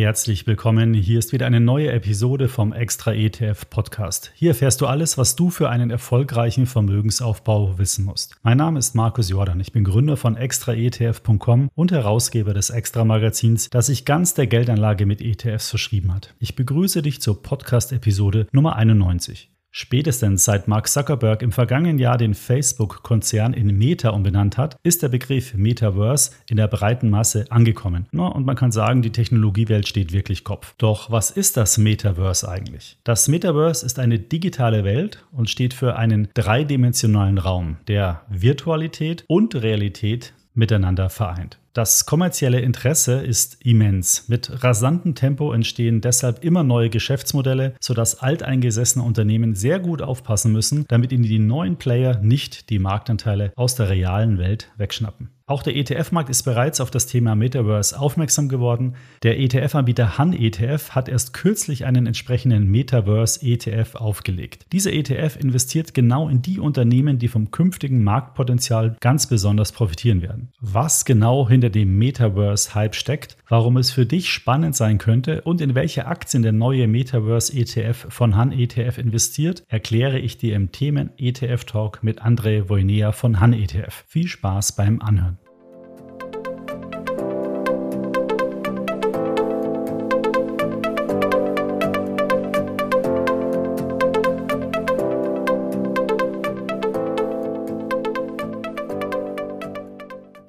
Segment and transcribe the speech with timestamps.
[0.00, 0.94] Herzlich willkommen.
[0.94, 4.32] Hier ist wieder eine neue Episode vom Extra ETF Podcast.
[4.34, 8.34] Hier erfährst du alles, was du für einen erfolgreichen Vermögensaufbau wissen musst.
[8.42, 9.60] Mein Name ist Markus Jordan.
[9.60, 15.04] Ich bin Gründer von extraetf.com und Herausgeber des Extra Magazins, das sich ganz der Geldanlage
[15.04, 16.34] mit ETFs verschrieben hat.
[16.38, 19.49] Ich begrüße dich zur Podcast Episode Nummer 91.
[19.72, 25.08] Spätestens seit Mark Zuckerberg im vergangenen Jahr den Facebook-Konzern in Meta umbenannt hat, ist der
[25.08, 28.06] Begriff Metaverse in der breiten Masse angekommen.
[28.12, 30.74] und man kann sagen, die Technologiewelt steht wirklich Kopf.
[30.78, 32.98] Doch was ist das Metaverse eigentlich?
[33.04, 39.54] Das Metaverse ist eine digitale Welt und steht für einen dreidimensionalen Raum, der Virtualität und
[39.54, 41.58] Realität miteinander vereint.
[41.72, 44.28] Das kommerzielle Interesse ist immens.
[44.28, 50.84] Mit rasantem Tempo entstehen deshalb immer neue Geschäftsmodelle, sodass alteingesessene Unternehmen sehr gut aufpassen müssen,
[50.88, 55.30] damit ihnen die neuen Player nicht die Marktanteile aus der realen Welt wegschnappen.
[55.50, 58.94] Auch der ETF-Markt ist bereits auf das Thema Metaverse aufmerksam geworden.
[59.24, 64.66] Der ETF-Anbieter Han ETF hat erst kürzlich einen entsprechenden Metaverse-ETF aufgelegt.
[64.70, 70.52] Dieser ETF investiert genau in die Unternehmen, die vom künftigen Marktpotenzial ganz besonders profitieren werden.
[70.60, 75.74] Was genau hinter dem Metaverse-Hype steckt, warum es für dich spannend sein könnte und in
[75.74, 82.04] welche Aktien der neue Metaverse-ETF von Han ETF investiert, erkläre ich dir im Themen ETF-Talk
[82.04, 84.04] mit André Wojnea von Han ETF.
[84.06, 85.39] Viel Spaß beim Anhören.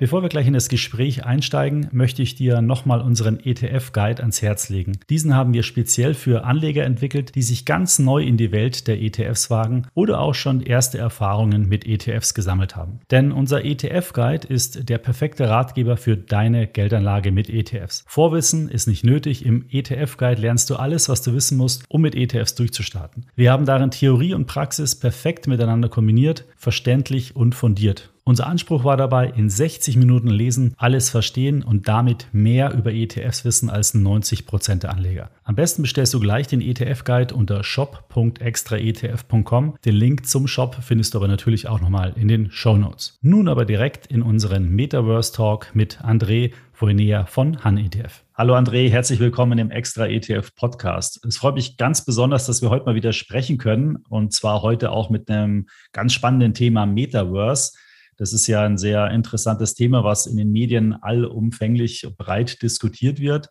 [0.02, 4.70] Bevor wir gleich in das Gespräch einsteigen, möchte ich dir nochmal unseren ETF-Guide ans Herz
[4.70, 4.98] legen.
[5.12, 9.00] Diesen haben wir speziell für Anleger entwickelt, die sich ganz neu in die Welt der
[9.00, 13.02] ETFs wagen oder auch schon erste Erfahrungen mit ETFs gesammelt haben.
[13.12, 18.04] Denn unser ETF-Guide ist der perfekte Ratgeber für deine Geldanlage mit ETFs.
[18.08, 19.46] Vorwissen ist nicht nötig.
[19.46, 23.28] Im ETF-Guide lernst du alles, was du wissen musst, um mit ETFs durchzustarten.
[23.36, 28.10] Wir haben darin Theorie und Praxis perfekt miteinander kombiniert, verständlich und fundiert.
[28.24, 33.46] Unser Anspruch war dabei, in 60 Minuten lesen, alles verstehen und damit mehr über ETFs
[33.46, 35.32] wissen als 90% der Anleger.
[35.44, 39.76] Am besten bestellst du gleich den ETF-Guide unter shop.extraetf.com.
[39.84, 43.18] Den Link zum Shop findest du aber natürlich auch nochmal in den Show Notes.
[43.24, 48.24] Nun aber direkt in unseren Metaverse Talk mit André Voinea von Han ETF.
[48.36, 51.26] Hallo André, herzlich willkommen im Extra ETF Podcast.
[51.26, 54.92] Es freut mich ganz besonders, dass wir heute mal wieder sprechen können und zwar heute
[54.92, 57.72] auch mit einem ganz spannenden Thema Metaverse.
[58.18, 63.50] Das ist ja ein sehr interessantes Thema, was in den Medien allumfänglich breit diskutiert wird.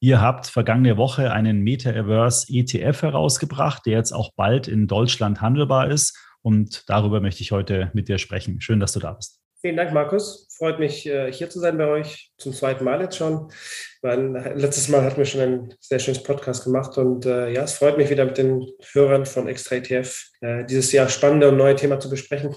[0.00, 5.90] Ihr habt vergangene Woche einen Metaverse ETF herausgebracht, der jetzt auch bald in Deutschland handelbar
[5.90, 6.18] ist.
[6.42, 8.60] Und darüber möchte ich heute mit dir sprechen.
[8.60, 9.40] Schön, dass du da bist.
[9.62, 10.46] Vielen Dank, Markus.
[10.58, 12.30] Freut mich, äh, hier zu sein bei euch.
[12.36, 13.50] Zum zweiten Mal jetzt schon.
[14.02, 16.98] letztes Mal hatten wir schon ein sehr schönes Podcast gemacht.
[16.98, 20.92] Und äh, ja, es freut mich wieder mit den Hörern von Extra ETF äh, dieses
[20.92, 22.54] Jahr spannende und neue Thema zu besprechen.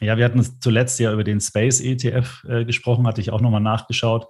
[0.00, 3.60] Ja, wir hatten zuletzt ja über den Space ETF äh, gesprochen, hatte ich auch nochmal
[3.60, 4.26] nachgeschaut.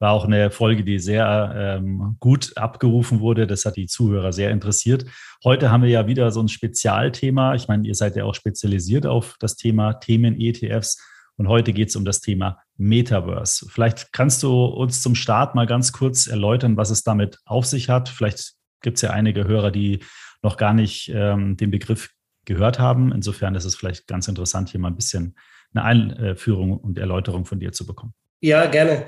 [0.00, 3.46] War auch eine Folge, die sehr ähm, gut abgerufen wurde.
[3.46, 5.06] Das hat die Zuhörer sehr interessiert.
[5.44, 7.54] Heute haben wir ja wieder so ein Spezialthema.
[7.54, 11.00] Ich meine, ihr seid ja auch spezialisiert auf das Thema Themen-ETFs.
[11.36, 13.66] Und heute geht es um das Thema Metaverse.
[13.68, 17.88] Vielleicht kannst du uns zum Start mal ganz kurz erläutern, was es damit auf sich
[17.88, 18.08] hat.
[18.08, 20.00] Vielleicht gibt es ja einige Hörer, die
[20.42, 22.10] noch gar nicht ähm, den Begriff
[22.44, 23.12] gehört haben.
[23.12, 25.36] Insofern ist es vielleicht ganz interessant, hier mal ein bisschen
[25.74, 28.14] eine Einführung und Erläuterung von dir zu bekommen.
[28.40, 29.06] Ja, gerne.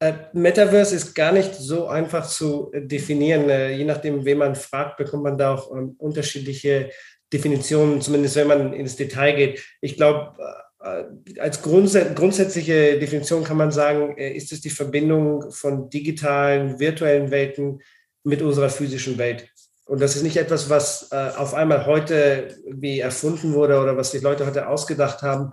[0.00, 3.50] Äh, Metaverse ist gar nicht so einfach zu definieren.
[3.50, 6.90] Äh, je nachdem, wen man fragt, bekommt man da auch ähm, unterschiedliche
[7.32, 9.64] Definitionen, zumindest wenn man ins Detail geht.
[9.80, 10.36] Ich glaube,
[10.80, 17.80] äh, als grundsätzliche Definition kann man sagen, ist es die Verbindung von digitalen, virtuellen Welten
[18.22, 19.50] mit unserer physischen Welt.
[19.88, 24.10] Und das ist nicht etwas, was äh, auf einmal heute wie erfunden wurde oder was
[24.10, 25.52] die Leute heute ausgedacht haben,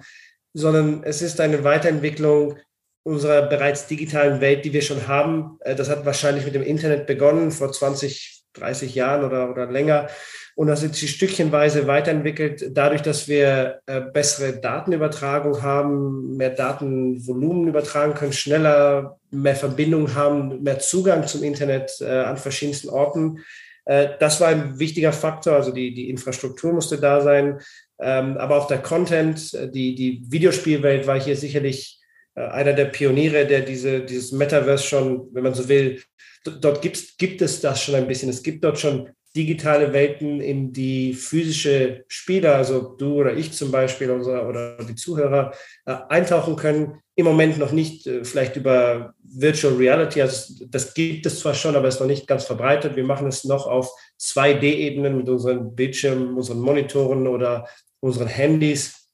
[0.54, 2.58] sondern es ist eine Weiterentwicklung
[3.04, 5.58] unserer bereits digitalen Welt, die wir schon haben.
[5.62, 10.10] Äh, das hat wahrscheinlich mit dem Internet begonnen vor 20, 30 Jahren oder, oder länger.
[10.56, 18.16] Und das ist stückchenweise weiterentwickelt, dadurch, dass wir äh, bessere Datenübertragung haben, mehr Datenvolumen übertragen
[18.16, 23.40] können, schneller, mehr Verbindungen haben, mehr Zugang zum Internet äh, an verschiedensten Orten
[23.86, 27.60] das war ein wichtiger Faktor, also die, die Infrastruktur musste da sein,
[28.00, 32.02] ähm, aber auch der Content, äh, die, die Videospielwelt war hier sicherlich
[32.36, 36.02] äh, einer der Pioniere, der diese, dieses Metaverse schon, wenn man so will,
[36.44, 38.30] dort gibt, gibt es das schon ein bisschen.
[38.30, 43.70] Es gibt dort schon digitale Welten in die physische Spieler, also du oder ich zum
[43.70, 45.54] Beispiel unser, oder die Zuhörer,
[45.86, 47.00] äh, eintauchen können.
[47.16, 51.76] Im Moment noch nicht, äh, vielleicht über Virtual Reality, also das gibt es zwar schon,
[51.76, 52.96] aber es ist noch nicht ganz verbreitet.
[52.96, 57.68] Wir machen es noch auf 2D-Ebenen mit unseren Bildschirmen, unseren Monitoren oder
[58.00, 59.10] unseren Handys.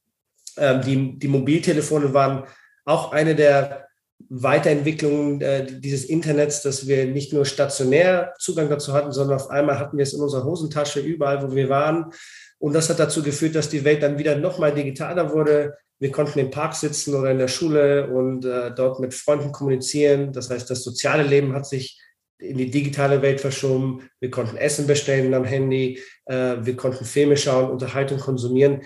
[0.57, 2.43] Ähm, die, die Mobiltelefone waren
[2.85, 3.87] auch eine der
[4.29, 9.79] Weiterentwicklung äh, dieses Internets, dass wir nicht nur stationär Zugang dazu hatten, sondern auf einmal
[9.79, 12.11] hatten wir es in unserer Hosentasche überall, wo wir waren.
[12.59, 15.77] Und das hat dazu geführt, dass die Welt dann wieder noch mal digitaler wurde.
[15.99, 20.33] Wir konnten im Park sitzen oder in der Schule und äh, dort mit Freunden kommunizieren.
[20.33, 21.99] Das heißt, das soziale Leben hat sich
[22.39, 24.09] in die digitale Welt verschoben.
[24.19, 26.01] Wir konnten Essen bestellen am Handy.
[26.25, 28.81] Äh, wir konnten Filme schauen, Unterhaltung konsumieren.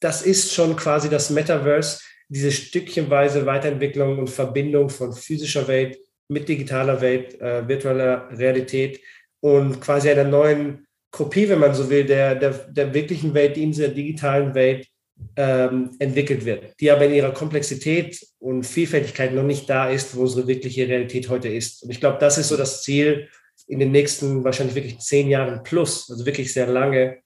[0.00, 5.98] Das ist schon quasi das Metaverse diese stückchenweise Weiterentwicklung und Verbindung von physischer Welt
[6.28, 9.00] mit digitaler Welt, äh, virtueller Realität
[9.40, 13.64] und quasi einer neuen Kopie, wenn man so will, der, der, der wirklichen Welt, die
[13.64, 14.86] in dieser digitalen Welt
[15.34, 20.22] ähm, entwickelt wird, die aber in ihrer Komplexität und Vielfältigkeit noch nicht da ist, wo
[20.22, 21.82] unsere wirkliche Realität heute ist.
[21.82, 23.28] Und ich glaube, das ist so das Ziel
[23.66, 27.18] in den nächsten wahrscheinlich wirklich zehn Jahren plus, also wirklich sehr lange,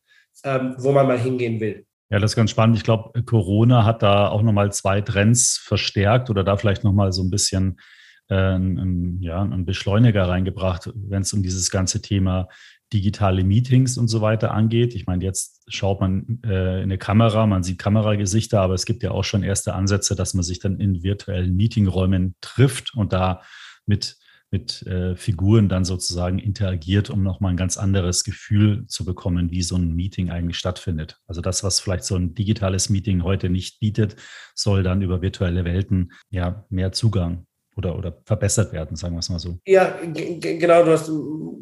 [0.44, 1.84] ähm, wo man mal hingehen will.
[2.14, 2.76] Ja, das ist ganz spannend.
[2.76, 7.24] Ich glaube, Corona hat da auch nochmal zwei Trends verstärkt oder da vielleicht nochmal so
[7.24, 7.80] ein bisschen
[8.28, 12.46] äh, ein, ja, einen Beschleuniger reingebracht, wenn es um dieses ganze Thema
[12.92, 14.94] digitale Meetings und so weiter angeht.
[14.94, 19.02] Ich meine, jetzt schaut man äh, in eine Kamera, man sieht Kameragesichter, aber es gibt
[19.02, 23.42] ja auch schon erste Ansätze, dass man sich dann in virtuellen Meetingräumen trifft und da
[23.86, 24.18] mit
[24.54, 29.62] mit äh, Figuren dann sozusagen interagiert, um nochmal ein ganz anderes Gefühl zu bekommen, wie
[29.62, 31.18] so ein Meeting eigentlich stattfindet.
[31.26, 34.14] Also das, was vielleicht so ein digitales Meeting heute nicht bietet,
[34.54, 39.28] soll dann über virtuelle Welten ja mehr Zugang oder, oder verbessert werden, sagen wir es
[39.28, 39.58] mal so.
[39.66, 41.10] Ja, genau, du hast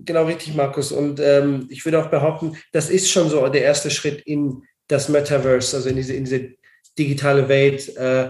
[0.05, 0.93] genau richtig, Markus.
[0.93, 5.09] Und ähm, ich würde auch behaupten, das ist schon so der erste Schritt in das
[5.09, 6.51] Metaverse, also in diese, in diese
[6.99, 7.97] digitale Welt.
[7.97, 8.29] Äh,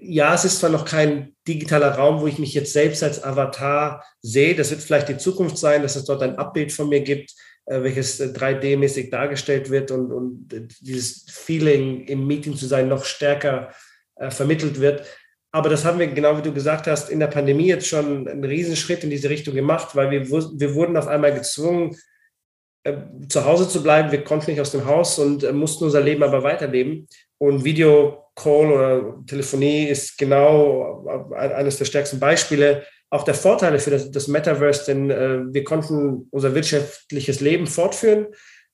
[0.00, 4.04] ja, es ist zwar noch kein digitaler Raum, wo ich mich jetzt selbst als Avatar
[4.22, 4.54] sehe.
[4.54, 7.34] Das wird vielleicht die Zukunft sein, dass es dort ein Abbild von mir gibt,
[7.66, 10.48] äh, welches 3D-mäßig äh, dargestellt wird und, und
[10.80, 13.70] dieses Feeling im Meeting zu sein noch stärker
[14.16, 15.04] äh, vermittelt wird.
[15.52, 18.44] Aber das haben wir, genau wie du gesagt hast, in der Pandemie jetzt schon einen
[18.44, 21.96] Riesenschritt in diese Richtung gemacht, weil wir, wir wurden auf einmal gezwungen,
[22.84, 22.94] äh,
[23.28, 24.12] zu Hause zu bleiben.
[24.12, 27.08] Wir konnten nicht aus dem Haus und äh, mussten unser Leben aber weiterleben.
[27.38, 27.64] Und
[28.36, 34.28] Videocall oder Telefonie ist genau eines der stärksten Beispiele auch der Vorteile für das, das
[34.28, 38.26] Metaverse, denn äh, wir konnten unser wirtschaftliches Leben fortführen.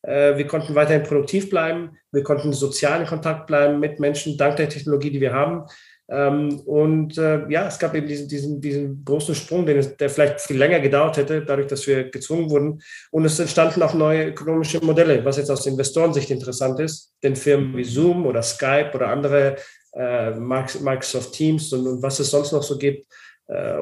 [0.03, 1.97] Äh, wir konnten weiterhin produktiv bleiben.
[2.11, 5.65] Wir konnten sozial in Kontakt bleiben mit Menschen dank der Technologie, die wir haben.
[6.11, 10.11] Ähm, und äh, ja, es gab eben diesen, diesen, diesen großen Sprung, den es, der
[10.11, 12.83] vielleicht viel länger gedauert hätte, dadurch, dass wir gezwungen wurden.
[13.11, 17.15] Und es entstanden auch neue ökonomische Modelle, was jetzt aus Investorensicht interessant ist.
[17.23, 19.57] Denn Firmen wie Zoom oder Skype oder andere
[19.95, 23.07] äh, Microsoft Teams und, und, was es sonst noch so gibt,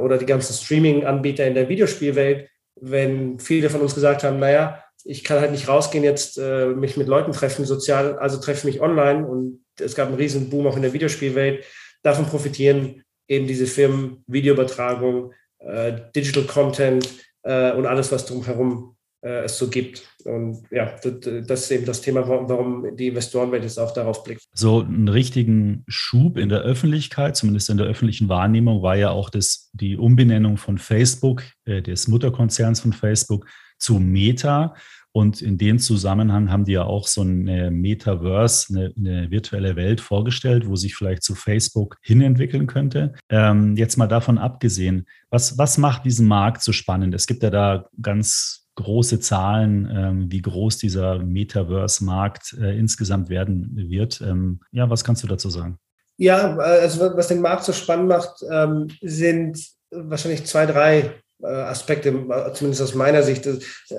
[0.01, 2.49] oder die ganzen Streaming-Anbieter in der Videospielwelt,
[2.81, 6.97] wenn viele von uns gesagt haben, naja, ich kann halt nicht rausgehen, jetzt äh, mich
[6.97, 9.27] mit Leuten treffen, sozial, also treffe mich online.
[9.27, 11.65] Und es gab einen riesen Boom auch in der Videospielwelt
[12.03, 17.09] Davon profitieren eben diese Firmen, Videoübertragung, äh, Digital Content
[17.43, 20.09] äh, und alles, was drumherum äh, es so gibt.
[20.25, 24.43] Und ja, das, ist eben das Thema, warum die Investorenwelt jetzt auch darauf blickt.
[24.53, 29.31] So einen richtigen Schub in der Öffentlichkeit, zumindest in der öffentlichen Wahrnehmung, war ja auch
[29.31, 33.47] das, die Umbenennung von Facebook, äh, des Mutterkonzerns von Facebook,
[33.81, 34.75] zu Meta.
[35.13, 40.01] Und in dem Zusammenhang haben die ja auch so eine Metaverse, eine, eine virtuelle Welt
[40.01, 43.15] vorgestellt, wo sich vielleicht zu Facebook hinentwickeln könnte.
[43.29, 47.13] Ähm, jetzt mal davon abgesehen, was, was macht diesen Markt so spannend?
[47.13, 53.73] Es gibt ja da ganz große Zahlen, ähm, wie groß dieser Metaverse-Markt äh, insgesamt werden
[53.75, 54.21] wird.
[54.21, 55.79] Ähm, ja, was kannst du dazu sagen?
[56.17, 59.59] Ja, also was den Markt so spannend macht, ähm, sind
[59.91, 61.11] wahrscheinlich zwei, drei äh,
[61.43, 62.13] Aspekte,
[62.55, 63.49] zumindest aus meiner Sicht.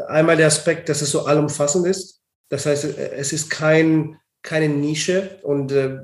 [0.07, 2.21] Einmal der Aspekt, dass es so allumfassend ist.
[2.49, 5.99] Das heißt, es ist kein, keine Nische und äh,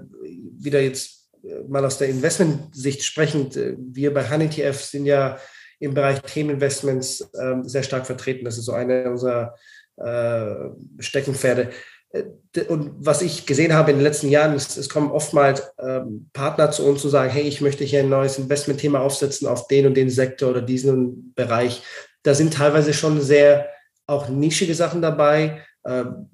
[0.60, 5.38] wieder jetzt äh, mal aus der Investmentsicht sprechend, äh, wir bei HoneyTF sind ja
[5.80, 8.46] im Bereich Themeninvestments äh, sehr stark vertreten.
[8.46, 9.56] Das ist so eine unserer
[9.98, 11.70] äh, Steckenpferde.
[12.12, 12.24] Äh,
[12.70, 16.72] und was ich gesehen habe in den letzten Jahren, ist, es kommen oftmals ähm, Partner
[16.72, 19.96] zu uns und sagen, hey, ich möchte hier ein neues Investmentthema aufsetzen auf den und
[19.96, 21.84] den Sektor oder diesen Bereich.
[22.24, 23.68] Da sind teilweise schon sehr
[24.08, 25.62] auch nischige Sachen dabei.
[25.86, 26.30] Ähm,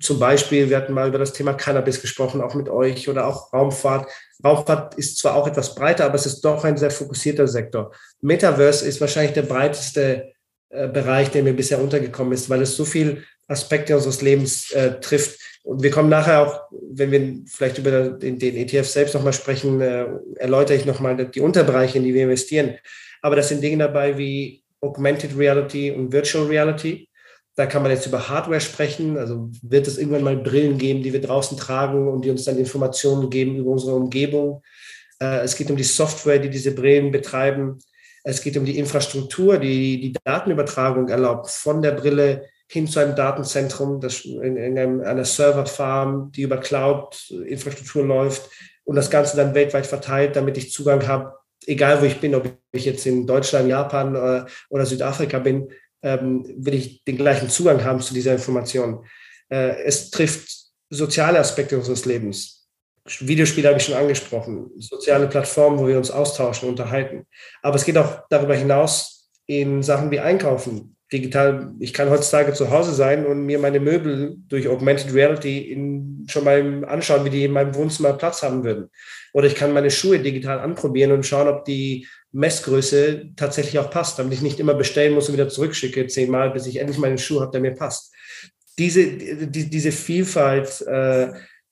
[0.00, 3.52] zum Beispiel, wir hatten mal über das Thema Cannabis gesprochen, auch mit euch oder auch
[3.52, 4.08] Raumfahrt.
[4.44, 7.92] Raumfahrt ist zwar auch etwas breiter, aber es ist doch ein sehr fokussierter Sektor.
[8.20, 10.32] Metaverse ist wahrscheinlich der breiteste
[10.68, 15.00] äh, Bereich, der mir bisher untergekommen ist, weil es so viel Aspekte unseres Lebens äh,
[15.00, 15.38] trifft.
[15.62, 19.80] Und wir kommen nachher auch, wenn wir vielleicht über den, den ETF selbst nochmal sprechen,
[19.80, 22.76] äh, erläutere ich nochmal die Unterbereiche, in die wir investieren.
[23.22, 27.08] Aber das sind Dinge dabei wie Augmented Reality und Virtual Reality.
[27.56, 29.16] Da kann man jetzt über Hardware sprechen.
[29.16, 32.58] Also wird es irgendwann mal Brillen geben, die wir draußen tragen und die uns dann
[32.58, 34.62] Informationen geben über unsere Umgebung.
[35.20, 37.78] Äh, es geht um die Software, die diese Brillen betreiben.
[38.24, 43.14] Es geht um die Infrastruktur, die die Datenübertragung erlaubt von der Brille hin zu einem
[43.14, 48.50] Datenzentrum, das in, in einem, einer Serverfarm, die über Cloud-Infrastruktur läuft
[48.84, 51.34] und das Ganze dann weltweit verteilt, damit ich Zugang habe,
[51.66, 55.68] egal wo ich bin, ob ich jetzt in Deutschland, Japan oder, äh, oder Südafrika bin,
[56.02, 59.04] ähm, will ich den gleichen Zugang haben zu dieser Information.
[59.48, 60.48] Äh, es trifft
[60.90, 62.68] soziale Aspekte unseres Lebens.
[63.06, 67.26] Videospiele habe ich schon angesprochen, soziale Plattformen, wo wir uns austauschen, unterhalten.
[67.62, 72.70] Aber es geht auch darüber hinaus in Sachen wie Einkaufen, digital, ich kann heutzutage zu
[72.70, 77.44] Hause sein und mir meine Möbel durch Augmented Reality in, schon mal anschauen, wie die
[77.44, 78.90] in meinem Wohnzimmer Platz haben würden.
[79.32, 84.18] Oder ich kann meine Schuhe digital anprobieren und schauen, ob die Messgröße tatsächlich auch passt,
[84.18, 87.40] damit ich nicht immer bestellen muss und wieder zurückschicke, zehnmal, bis ich endlich meinen Schuh
[87.40, 88.12] habe, der mir passt.
[88.76, 91.28] Diese, die, diese Vielfalt äh,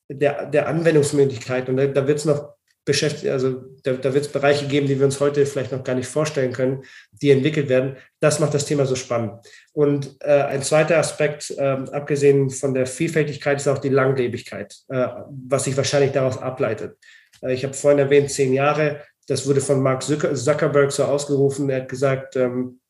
[0.08, 4.32] der, der Anwendungsmöglichkeiten, und da, da wird es noch beschäftigt, also da, da wird es
[4.32, 7.96] Bereiche geben, die wir uns heute vielleicht noch gar nicht vorstellen können, die entwickelt werden.
[8.20, 9.34] Das macht das Thema so spannend.
[9.72, 15.06] Und äh, ein zweiter Aspekt, äh, abgesehen von der Vielfältigkeit, ist auch die Langlebigkeit, äh,
[15.46, 16.96] was sich wahrscheinlich daraus ableitet.
[17.40, 19.02] Äh, ich habe vorhin erwähnt, zehn Jahre.
[19.28, 21.70] Das wurde von Mark Zuckerberg so ausgerufen.
[21.70, 22.80] Er hat gesagt, ähm,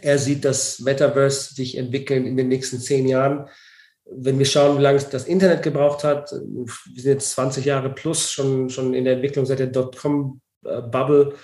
[0.00, 3.48] er sieht das Metaverse sich entwickeln in den nächsten zehn Jahren
[4.10, 8.30] wenn wir schauen, wie lange das Internet gebraucht hat, wir sind jetzt 20 Jahre plus
[8.30, 11.34] schon, schon in der Entwicklung seit der Dotcom-Bubble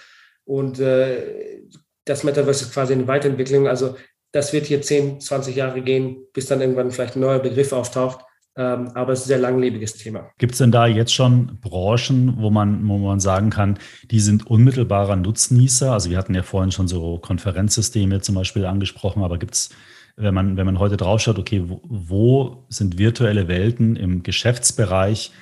[0.45, 1.63] und äh,
[2.05, 3.69] das Metaverse ist quasi eine Weiterentwicklung.
[3.69, 3.97] Also
[4.33, 8.25] das wird hier 10, 20 Jahre gehen, bis dann irgendwann vielleicht ein neuer Begriff auftaucht.
[8.55, 10.31] Ähm, aber es ist ein sehr langlebiges Thema.
[10.37, 13.79] Gibt es denn da jetzt schon Branchen, wo man, wo man sagen kann,
[14.11, 15.91] die sind unmittelbarer Nutznießer?
[15.91, 19.71] Also wir hatten ja vorhin schon so Konferenzsysteme zum Beispiel angesprochen, aber gibt es
[20.17, 25.33] wenn man, wenn man heute draufschaut, okay, wo, wo sind virtuelle Welten im Geschäftsbereich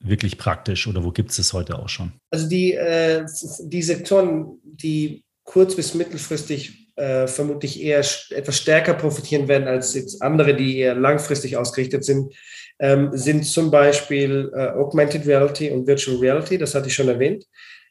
[0.00, 2.12] wirklich praktisch oder wo gibt es es heute auch schon?
[2.30, 3.24] Also die, äh,
[3.62, 10.22] die Sektoren, die kurz- bis mittelfristig äh, vermutlich eher etwas stärker profitieren werden als jetzt
[10.22, 12.32] andere, die eher langfristig ausgerichtet sind,
[12.78, 17.44] ähm, sind zum Beispiel äh, Augmented Reality und Virtual Reality, das hatte ich schon erwähnt.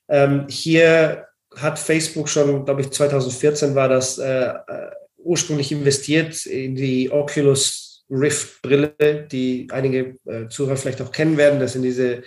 [0.09, 1.25] Ähm, hier
[1.55, 4.91] hat Facebook schon, glaube ich, 2014 war das, äh, äh
[5.23, 11.59] ursprünglich investiert in die Oculus Rift Brille, die einige äh, Zuhörer vielleicht auch kennen werden.
[11.59, 12.23] Das sind diese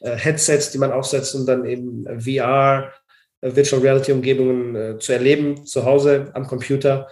[0.00, 2.92] äh, Headsets, die man aufsetzt, um dann eben VR,
[3.40, 7.08] äh, Virtual Reality Umgebungen äh, zu erleben, zu Hause am Computer.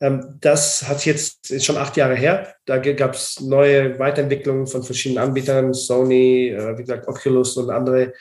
[0.00, 2.54] Ähm, das hat jetzt ist schon acht Jahre her.
[2.64, 8.12] Da gab es neue Weiterentwicklungen von verschiedenen Anbietern, Sony, äh, wie gesagt, Oculus und andere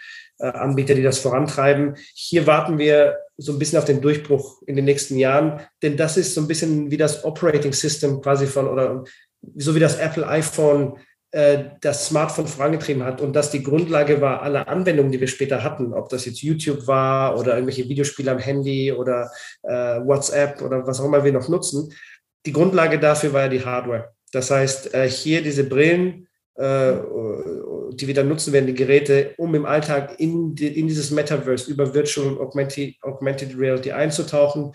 [0.45, 1.95] Anbieter, die das vorantreiben.
[2.13, 6.17] Hier warten wir so ein bisschen auf den Durchbruch in den nächsten Jahren, denn das
[6.17, 9.03] ist so ein bisschen wie das Operating System quasi von oder
[9.55, 10.97] so wie das Apple iPhone
[11.31, 15.63] äh, das Smartphone vorangetrieben hat und das die Grundlage war aller Anwendungen, die wir später
[15.63, 19.29] hatten, ob das jetzt YouTube war oder irgendwelche Videospiele am Handy oder
[19.63, 21.93] äh, WhatsApp oder was auch immer wir noch nutzen.
[22.45, 24.13] Die Grundlage dafür war ja die Hardware.
[24.31, 26.27] Das heißt, äh, hier diese Brillen
[27.97, 31.69] die wir dann nutzen werden, die Geräte, um im Alltag in, die, in dieses Metaverse
[31.69, 34.73] über Virtual und Augmented, Augmented Reality einzutauchen.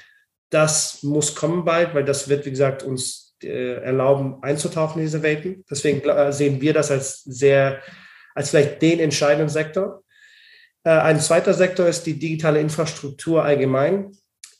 [0.50, 5.22] Das muss kommen bald, weil das wird, wie gesagt, uns äh, erlauben, einzutauchen in diese
[5.22, 5.64] Welten.
[5.70, 7.80] Deswegen äh, sehen wir das als sehr,
[8.34, 10.02] als vielleicht den entscheidenden Sektor.
[10.84, 14.12] Äh, ein zweiter Sektor ist die digitale Infrastruktur allgemein.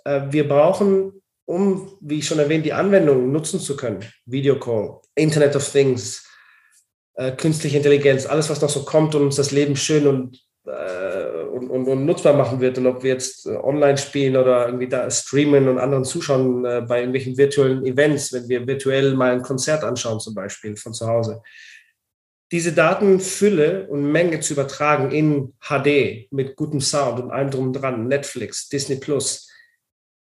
[0.04, 5.00] Äh, wir brauchen, um, wie ich schon erwähnt, die Anwendungen nutzen zu können, Video Call,
[5.14, 6.24] Internet of Things,
[7.14, 11.42] äh, künstliche Intelligenz, alles, was noch so kommt und uns das Leben schön und, äh,
[11.44, 12.78] und, und, und, nutzbar machen wird.
[12.78, 16.82] Und ob wir jetzt äh, online spielen oder irgendwie da streamen und anderen zuschauen äh,
[16.86, 21.06] bei irgendwelchen virtuellen Events, wenn wir virtuell mal ein Konzert anschauen, zum Beispiel von zu
[21.06, 21.42] Hause.
[22.50, 28.08] Diese Datenfülle und Menge zu übertragen in HD mit gutem Sound und allem drum dran,
[28.08, 29.48] Netflix, Disney Plus,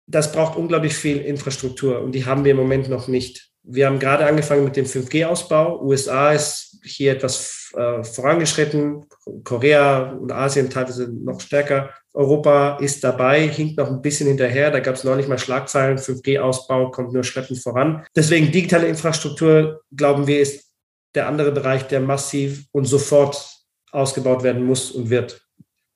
[0.06, 3.51] das braucht unglaublich viel Infrastruktur und die haben wir im Moment noch nicht.
[3.64, 5.82] Wir haben gerade angefangen mit dem 5G-Ausbau.
[5.84, 9.06] USA ist hier etwas äh, vorangeschritten,
[9.44, 11.92] Korea und Asien teilweise noch stärker.
[12.14, 14.72] Europa ist dabei, hinkt noch ein bisschen hinterher.
[14.72, 18.04] Da gab es neulich mal Schlagzeilen, 5G-Ausbau kommt nur schleppend voran.
[18.16, 20.72] Deswegen digitale Infrastruktur, glauben wir, ist
[21.14, 23.48] der andere Bereich, der massiv und sofort
[23.92, 25.46] ausgebaut werden muss und wird.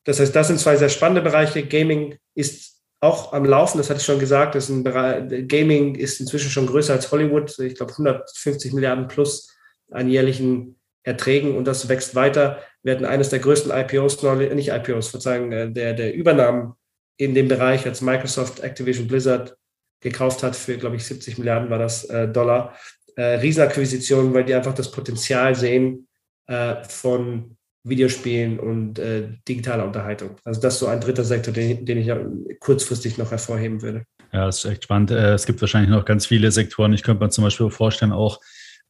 [0.04, 1.66] Das heißt, das sind zwei sehr spannende Bereiche.
[1.66, 2.75] Gaming ist
[3.06, 6.94] auch am Laufen, das hatte ich schon gesagt, ist Bereich, Gaming ist inzwischen schon größer
[6.94, 7.58] als Hollywood.
[7.60, 9.56] Ich glaube 150 Milliarden plus
[9.92, 12.60] an jährlichen Erträgen und das wächst weiter.
[12.84, 14.22] Wir hatten eines der größten IPOs,
[14.54, 16.74] nicht IPOs, Verzeihung, äh, der, der Übernahmen
[17.18, 19.56] in dem Bereich, als Microsoft Activision Blizzard
[20.02, 22.76] gekauft hat für, glaube ich, 70 Milliarden war das äh, Dollar.
[23.16, 26.08] Äh, Riesenakquisitionen, weil die einfach das Potenzial sehen
[26.48, 27.55] äh, von
[27.86, 30.32] Videospielen und äh, digitaler Unterhaltung.
[30.44, 32.20] Also das ist so ein dritter Sektor, den, den ich ja
[32.60, 34.06] kurzfristig noch hervorheben würde.
[34.34, 35.12] Ja, das ist echt spannend.
[35.12, 36.94] Äh, es gibt wahrscheinlich noch ganz viele Sektoren.
[36.94, 38.40] Ich könnte mir zum Beispiel vorstellen, auch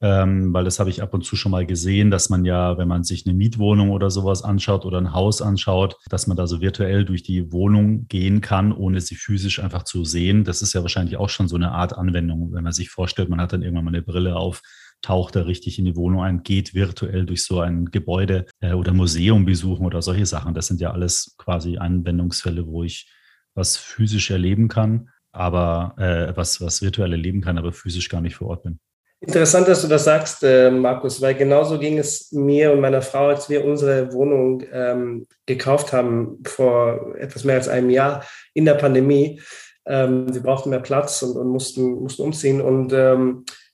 [0.02, 2.88] ähm, weil das habe ich ab und zu schon mal gesehen, dass man ja, wenn
[2.88, 6.60] man sich eine Mietwohnung oder sowas anschaut oder ein Haus anschaut, dass man da so
[6.60, 10.44] virtuell durch die Wohnung gehen kann, ohne sie physisch einfach zu sehen.
[10.44, 13.40] Das ist ja wahrscheinlich auch schon so eine Art Anwendung, wenn man sich vorstellt, man
[13.40, 14.62] hat dann irgendwann mal eine Brille auf,
[15.06, 18.92] taucht da richtig in die Wohnung ein, geht virtuell durch so ein Gebäude äh, oder
[18.92, 20.56] Museum besuchen oder solche Sachen.
[20.56, 23.08] Das sind ja alles quasi Anwendungsfälle, wo ich
[23.54, 28.36] was physisch erleben kann, aber äh, was, was virtuell erleben kann, aber physisch gar nicht
[28.36, 28.80] vor Ort bin.
[29.22, 33.28] Interessant, dass du das sagst, äh, Markus, weil genauso ging es mir und meiner Frau,
[33.28, 38.74] als wir unsere Wohnung ähm, gekauft haben vor etwas mehr als einem Jahr in der
[38.74, 39.40] Pandemie.
[39.86, 43.65] Ähm, wir brauchten mehr Platz und, und mussten, mussten umziehen und ähm, äh,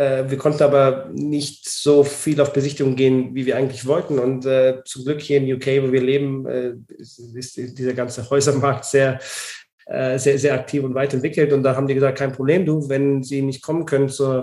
[0.00, 4.18] wir konnten aber nicht so viel auf Besichtigung gehen, wie wir eigentlich wollten.
[4.18, 8.28] Und äh, zum Glück hier in UK, wo wir leben, äh, ist, ist dieser ganze
[8.30, 9.20] Häusermarkt sehr
[9.90, 11.52] äh, sehr, sehr aktiv und weit entwickelt.
[11.52, 14.40] Und da haben die gesagt, kein Problem, du, wenn Sie nicht kommen können zur,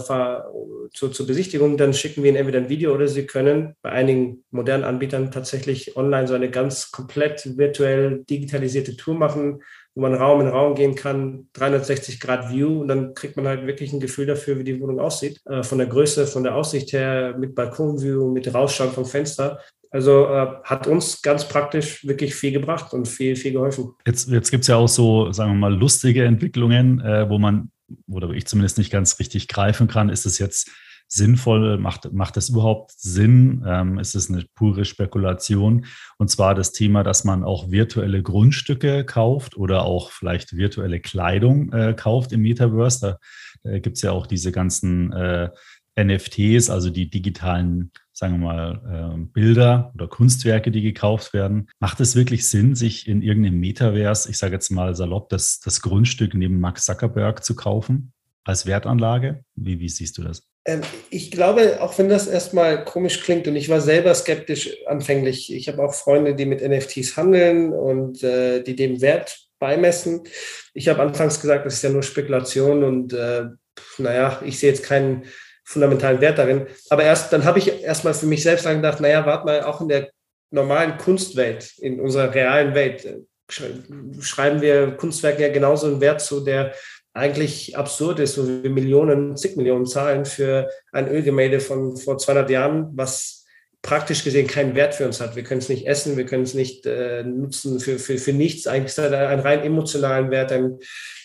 [0.94, 4.44] zur, zur Besichtigung, dann schicken wir Ihnen entweder ein Video oder Sie können bei einigen
[4.52, 9.64] modernen Anbietern tatsächlich online so eine ganz komplett virtuell digitalisierte Tour machen,
[9.98, 13.66] wo man Raum in Raum gehen kann, 360 Grad View und dann kriegt man halt
[13.66, 15.42] wirklich ein Gefühl dafür, wie die Wohnung aussieht.
[15.46, 19.60] Äh, von der Größe, von der Aussicht her, mit Balkonview, mit Rausschauen vom Fenster.
[19.90, 23.96] Also äh, hat uns ganz praktisch wirklich viel gebracht und viel, viel geholfen.
[24.06, 27.72] Jetzt, jetzt gibt es ja auch so, sagen wir mal, lustige Entwicklungen, äh, wo man,
[28.08, 30.10] oder ich zumindest nicht ganz richtig greifen kann.
[30.10, 30.70] Ist es jetzt
[31.08, 31.78] sinnvoll?
[31.78, 33.64] Macht, macht das überhaupt Sinn?
[33.66, 35.86] Ähm, ist es eine pure Spekulation?
[36.18, 41.72] Und zwar das Thema, dass man auch virtuelle Grundstücke kauft oder auch vielleicht virtuelle Kleidung
[41.72, 43.18] äh, kauft im Metaverse.
[43.64, 45.50] Da äh, gibt es ja auch diese ganzen äh,
[46.00, 51.70] NFTs, also die digitalen sagen wir mal, äh, Bilder oder Kunstwerke, die gekauft werden.
[51.80, 55.82] Macht es wirklich Sinn, sich in irgendeinem Metaverse, ich sage jetzt mal salopp, das, das
[55.82, 58.14] Grundstück neben Max Zuckerberg zu kaufen
[58.48, 59.44] als Wertanlage?
[59.56, 60.44] Wie, wie siehst du das?
[60.66, 65.54] Ähm, ich glaube, auch wenn das erstmal komisch klingt und ich war selber skeptisch anfänglich,
[65.54, 70.22] ich habe auch Freunde, die mit NFTs handeln und äh, die dem Wert beimessen.
[70.74, 73.46] Ich habe anfangs gesagt, das ist ja nur Spekulation und äh,
[73.98, 75.26] naja, ich sehe jetzt keinen
[75.64, 76.68] fundamentalen Wert darin.
[76.90, 79.90] Aber erst dann habe ich erstmal für mich selbst gedacht, naja, warte mal, auch in
[79.90, 80.10] der
[80.52, 86.44] normalen Kunstwelt, in unserer realen Welt, äh, schreiben wir Kunstwerken ja genauso einen Wert zu,
[86.44, 86.74] der
[87.18, 92.50] eigentlich absurd ist, wo wir Millionen, zig Millionen zahlen für ein Ölgemälde von vor 200
[92.50, 93.46] Jahren, was
[93.82, 95.36] praktisch gesehen keinen Wert für uns hat.
[95.36, 98.68] Wir können es nicht essen, wir können es nicht äh, nutzen für, für, für nichts.
[98.68, 100.80] Eigentlich ist es ein rein emotionalen Wert, ein,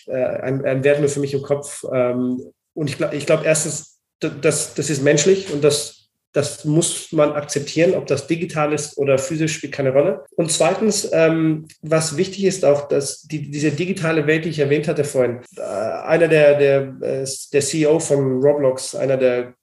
[0.07, 1.83] äh, ein, ein Wert nur für mich im Kopf.
[1.93, 2.41] Ähm,
[2.73, 6.02] und ich glaube, ich glaub, erstens das, das ist menschlich und das,
[6.33, 10.25] das muss man akzeptieren, ob das digital ist oder physisch, spielt keine Rolle.
[10.35, 14.87] Und zweitens, ähm, was wichtig ist auch, dass die, diese digitale Welt, die ich erwähnt
[14.87, 19.53] hatte vorhin, äh, einer der, der, äh, der CEO von Roblox, einer der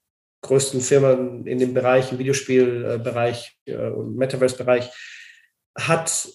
[0.43, 4.89] größten Firmen in dem Bereich, im Videospielbereich äh, und Metaverse-Bereich,
[5.77, 6.27] hat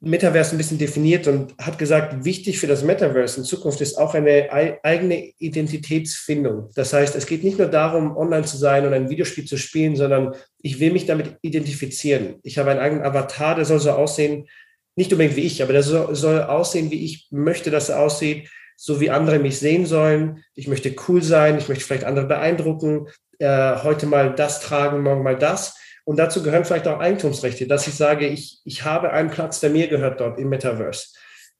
[0.00, 4.14] Metaverse ein bisschen definiert und hat gesagt, wichtig für das Metaverse in Zukunft ist auch
[4.14, 4.48] eine
[4.82, 6.70] eigene Identitätsfindung.
[6.74, 9.96] Das heißt, es geht nicht nur darum, online zu sein und ein Videospiel zu spielen,
[9.96, 12.36] sondern ich will mich damit identifizieren.
[12.42, 14.48] Ich habe einen eigenen Avatar, der soll so aussehen,
[14.96, 19.00] nicht unbedingt wie ich, aber der soll, aussehen, wie ich möchte, dass er aussieht, so
[19.00, 20.44] wie andere mich sehen sollen.
[20.54, 25.22] Ich möchte cool sein, ich möchte vielleicht andere beeindrucken, äh, heute mal das tragen, morgen
[25.22, 25.76] mal das.
[26.04, 29.70] Und dazu gehören vielleicht auch Eigentumsrechte, dass ich sage, ich, ich habe einen Platz, der
[29.70, 31.08] mir gehört dort im Metaverse.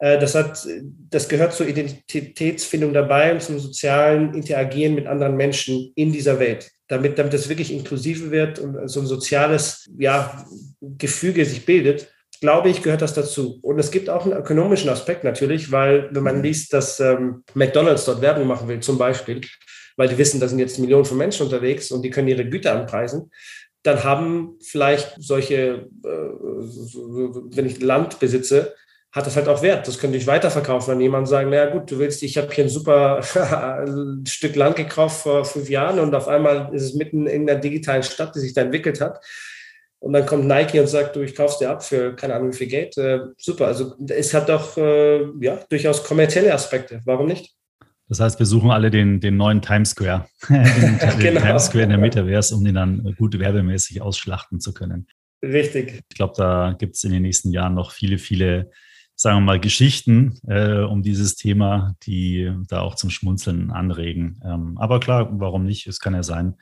[0.02, 0.66] Äh, das, hat,
[1.10, 6.70] das gehört zur Identitätsfindung dabei und zum sozialen Interagieren mit anderen Menschen in dieser Welt,
[6.88, 10.44] damit, damit es wirklich inklusive wird und so ein soziales ja,
[10.80, 12.12] Gefüge sich bildet.
[12.40, 13.60] Glaube ich, gehört das dazu.
[13.62, 18.04] Und es gibt auch einen ökonomischen Aspekt natürlich, weil wenn man liest, dass ähm, McDonald's
[18.04, 19.40] dort Werbung machen will, zum Beispiel,
[19.96, 22.72] weil die wissen, da sind jetzt Millionen von Menschen unterwegs und die können ihre Güter
[22.72, 23.30] anpreisen,
[23.82, 26.08] dann haben vielleicht solche, äh,
[27.56, 28.74] wenn ich Land besitze,
[29.12, 29.86] hat das halt auch Wert.
[29.86, 32.70] Das könnte ich weiterverkaufen an jemanden sagen, naja gut, du willst, ich habe hier ein
[32.70, 33.22] super
[34.26, 38.02] Stück Land gekauft vor fünf Jahren und auf einmal ist es mitten in der digitalen
[38.02, 39.20] Stadt, die sich da entwickelt hat.
[40.00, 42.56] und dann kommt Nike und sagt, du, ich kauf's dir ab für keine Ahnung wie
[42.56, 42.96] viel Geld.
[42.98, 47.00] Äh, super, also es hat doch äh, ja, durchaus kommerzielle Aspekte.
[47.04, 47.54] Warum nicht?
[48.12, 51.40] Das heißt, wir suchen alle den, den neuen Times Square, den, den genau.
[51.46, 55.06] Times Square in der Metaverse, um den dann gut werbemäßig ausschlachten zu können.
[55.42, 56.02] Richtig.
[56.10, 58.70] Ich glaube, da gibt es in den nächsten Jahren noch viele, viele,
[59.14, 64.42] sagen wir mal, Geschichten äh, um dieses Thema, die da auch zum Schmunzeln anregen.
[64.44, 65.86] Ähm, aber klar, warum nicht?
[65.86, 66.56] Es kann ja sein,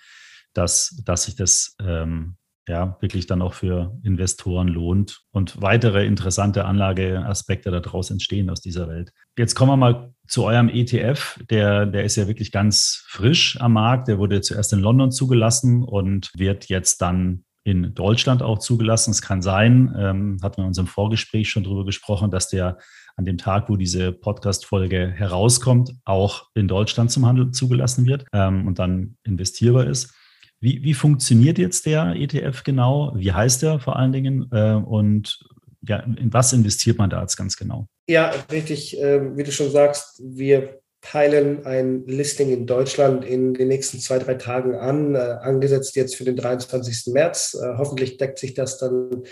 [0.53, 2.37] dass, dass sich das ähm,
[2.69, 8.89] ja wirklich dann auch für Investoren lohnt und weitere interessante Anlageaspekte daraus entstehen aus dieser
[8.89, 9.13] Welt.
[9.37, 11.39] Jetzt kommen wir mal zu eurem ETF.
[11.51, 14.09] Der, der ist ja wirklich ganz frisch am Markt.
[14.09, 19.11] Der wurde zuerst in London zugelassen und wird jetzt dann in Deutschland auch zugelassen.
[19.11, 22.79] Es kann sein, ähm, hatten wir in unserem Vorgespräch schon darüber gesprochen, dass der
[23.17, 28.67] an dem Tag, wo diese Podcast-Folge herauskommt, auch in Deutschland zum Handel zugelassen wird ähm,
[28.67, 30.15] und dann investierbar ist.
[30.61, 33.13] Wie, wie funktioniert jetzt der ETF genau?
[33.17, 34.49] Wie heißt er vor allen Dingen?
[34.53, 35.41] Äh, und
[35.87, 37.87] ja, in was investiert man da jetzt ganz genau?
[38.07, 39.01] Ja, richtig.
[39.01, 44.19] Äh, wie du schon sagst, wir peilen ein Listing in Deutschland in den nächsten zwei,
[44.19, 47.13] drei Tagen an, äh, angesetzt jetzt für den 23.
[47.15, 47.55] März.
[47.55, 49.23] Äh, hoffentlich deckt sich das dann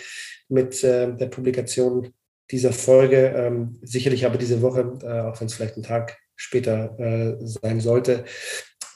[0.49, 2.09] mit äh, der Publikation
[2.51, 3.35] dieser Folge.
[3.37, 7.81] Ähm, sicherlich aber diese Woche, äh, auch wenn es vielleicht einen Tag später äh, sein
[7.81, 8.25] sollte.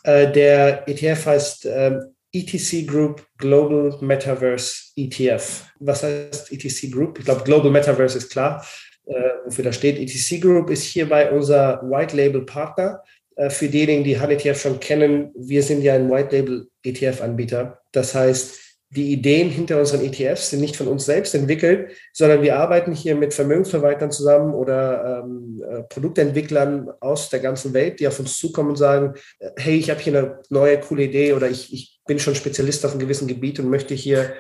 [0.04, 5.66] Äh, der ETF heißt ähm, ETC Group Global Metaverse ETF.
[5.80, 7.18] Was heißt ETC Group?
[7.18, 8.66] Ich glaube, Global Metaverse ist klar,
[9.06, 9.12] äh,
[9.44, 9.98] wofür das steht.
[9.98, 13.02] ETC Group ist hierbei unser White Label Partner.
[13.36, 17.80] Äh, für diejenigen, die HAN-ETF schon kennen, wir sind ja ein White Label ETF-Anbieter.
[17.92, 18.58] Das heißt,
[18.94, 23.14] die Ideen hinter unseren ETFs sind nicht von uns selbst entwickelt, sondern wir arbeiten hier
[23.14, 28.70] mit Vermögensverwaltern zusammen oder ähm, äh, Produktentwicklern aus der ganzen Welt, die auf uns zukommen
[28.70, 32.18] und sagen, äh, hey, ich habe hier eine neue, coole Idee oder ich, ich bin
[32.18, 34.34] schon Spezialist auf einem gewissen Gebiet und möchte hier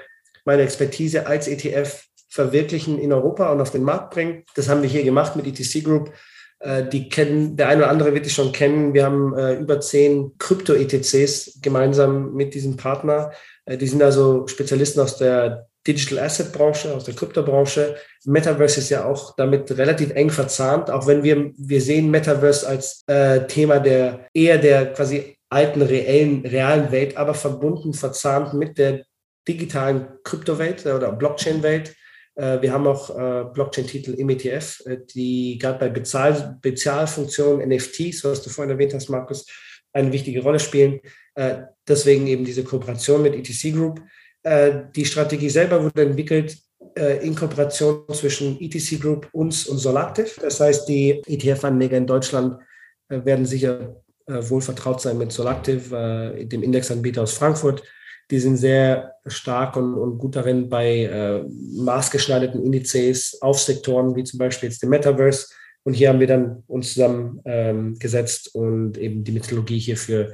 [0.44, 4.44] meine Expertise als ETF verwirklichen in Europa und auf den Markt bringen.
[4.54, 6.12] Das haben wir hier gemacht mit ETC Group.
[6.60, 8.92] Äh, die kennen, der eine oder andere wird die schon kennen.
[8.92, 13.32] Wir haben äh, über zehn Krypto-ETCs gemeinsam mit diesem Partner.
[13.64, 17.96] Äh, die sind also Spezialisten aus der Digital Asset Branche, aus der Kryptobranche.
[18.26, 23.02] Metaverse ist ja auch damit relativ eng verzahnt, auch wenn wir, wir sehen Metaverse als
[23.06, 29.04] äh, Thema der eher der quasi alten, reellen, realen Welt, aber verbunden, verzahnt mit der
[29.46, 31.94] digitalen Kryptowelt oder Blockchain-Welt.
[32.36, 34.82] Äh, wir haben auch äh, Blockchain-Titel im ETF,
[35.14, 39.46] die gerade bei Bezahl Bezahlfunktionen, NFTs, was du vorhin erwähnt hast, Markus,
[39.92, 41.00] eine wichtige Rolle spielen.
[41.34, 44.00] Äh, deswegen eben diese Kooperation mit ETC Group.
[44.42, 46.56] Äh, die Strategie selber wurde entwickelt
[46.94, 50.30] äh, in Kooperation zwischen ETC Group, uns und Solactive.
[50.40, 52.58] Das heißt, die ETF-Anleger in Deutschland
[53.08, 54.01] werden sicher
[54.40, 57.82] wohl vertraut sein mit Solactive, dem Indexanbieter aus Frankfurt.
[58.30, 61.44] Die sind sehr stark und, und gut darin, bei äh,
[61.76, 65.48] maßgeschneiderten Indizes auf Sektoren wie zum Beispiel jetzt dem Metaverse.
[65.84, 67.98] Und hier haben wir dann uns zusammen ähm,
[68.54, 70.32] und eben die Methodologie hierfür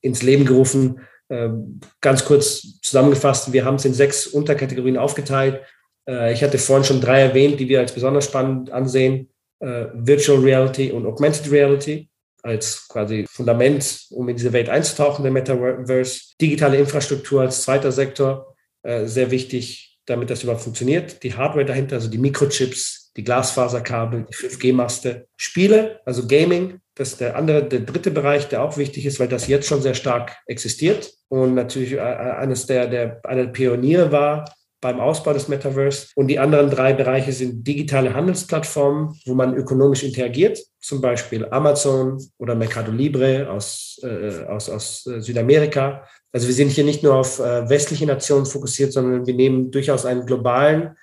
[0.00, 1.00] ins Leben gerufen.
[1.28, 5.60] Ähm, ganz kurz zusammengefasst, wir haben es in sechs Unterkategorien aufgeteilt.
[6.08, 9.30] Äh, ich hatte vorhin schon drei erwähnt, die wir als besonders spannend ansehen.
[9.60, 12.08] Äh, Virtual Reality und Augmented Reality
[12.44, 16.34] als quasi Fundament, um in diese Welt einzutauchen, der Metaverse.
[16.40, 21.22] Digitale Infrastruktur als zweiter Sektor, äh, sehr wichtig, damit das überhaupt funktioniert.
[21.22, 25.26] Die Hardware dahinter, also die Mikrochips, die Glasfaserkabel, die 5G-Maste.
[25.36, 29.28] Spiele, also Gaming, das ist der andere, der dritte Bereich, der auch wichtig ist, weil
[29.28, 34.12] das jetzt schon sehr stark existiert und natürlich äh, eines der, der, einer der Pioniere
[34.12, 34.44] war
[34.84, 36.08] beim Ausbau des Metaverse.
[36.14, 42.22] Und die anderen drei Bereiche sind digitale Handelsplattformen, wo man ökonomisch interagiert, zum Beispiel Amazon
[42.36, 46.06] oder Mercado Libre aus, äh, aus, aus äh, Südamerika.
[46.32, 50.04] Also wir sind hier nicht nur auf äh, westliche Nationen fokussiert, sondern wir nehmen durchaus
[50.04, 50.94] einen globalen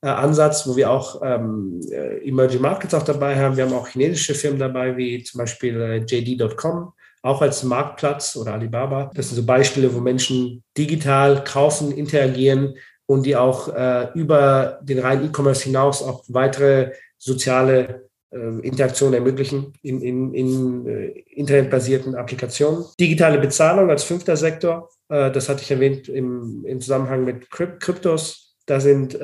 [0.00, 3.58] äh, Ansatz, wo wir auch ähm, äh, Emerging Markets auch dabei haben.
[3.58, 8.54] Wir haben auch chinesische Firmen dabei, wie zum Beispiel äh, JD.com, auch als Marktplatz oder
[8.54, 9.10] Alibaba.
[9.12, 14.98] Das sind so Beispiele, wo Menschen digital kaufen, interagieren und die auch äh, über den
[14.98, 22.84] reinen E-Commerce hinaus auch weitere soziale äh, Interaktionen ermöglichen in, in, in äh, internetbasierten Applikationen.
[22.98, 28.56] Digitale Bezahlung als fünfter Sektor, das hatte ich erwähnt im, im Zusammenhang mit Kryptos.
[28.66, 29.16] Da sind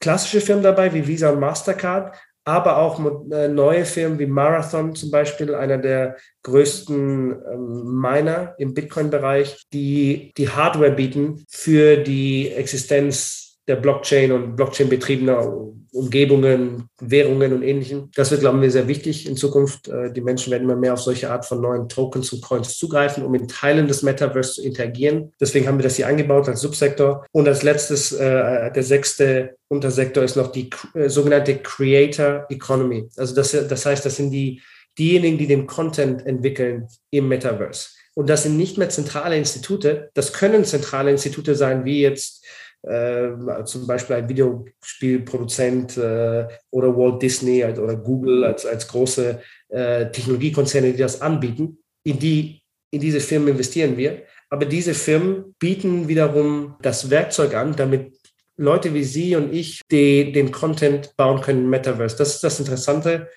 [0.00, 2.16] klassische Firmen dabei wie Visa und Mastercard,
[2.48, 2.98] aber auch
[3.30, 10.32] äh, neue Firmen wie Marathon zum Beispiel, einer der größten ähm, Miner im Bitcoin-Bereich, die
[10.38, 15.46] die Hardware bieten für die Existenz der Blockchain und Blockchain-betriebener
[15.92, 18.10] Umgebungen, Währungen und Ähnlichem.
[18.14, 19.88] Das wird, glauben wir, sehr wichtig in Zukunft.
[19.88, 23.24] Äh, die Menschen werden immer mehr auf solche Art von neuen Tokens und Coins zugreifen,
[23.24, 25.32] um in Teilen des Metaverse zu interagieren.
[25.40, 27.26] Deswegen haben wir das hier eingebaut als Subsektor.
[27.32, 33.08] Und als letztes, äh, der sechste Untersektor ist noch die äh, sogenannte Creator Economy.
[33.16, 34.62] Also das, das heißt, das sind die,
[34.98, 37.90] diejenigen, die den Content entwickeln im Metaverse.
[38.14, 40.10] Und das sind nicht mehr zentrale Institute.
[40.14, 42.44] Das können zentrale Institute sein, wie jetzt
[42.82, 43.30] äh,
[43.64, 50.92] zum Beispiel ein Videospielproduzent äh, oder Walt Disney oder Google als, als große äh, Technologiekonzerne,
[50.92, 51.78] die das anbieten.
[52.04, 54.22] In, die, in diese Firmen investieren wir.
[54.50, 58.16] Aber diese Firmen bieten wiederum das Werkzeug an, damit
[58.56, 62.16] Leute wie Sie und ich die, den Content bauen können im Metaverse.
[62.16, 63.28] Das ist das Interessante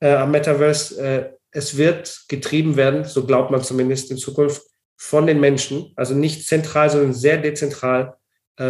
[0.00, 1.00] äh, am Metaverse.
[1.00, 4.62] Äh, es wird getrieben werden, so glaubt man zumindest in Zukunft,
[4.96, 5.92] von den Menschen.
[5.96, 8.16] Also nicht zentral, sondern sehr dezentral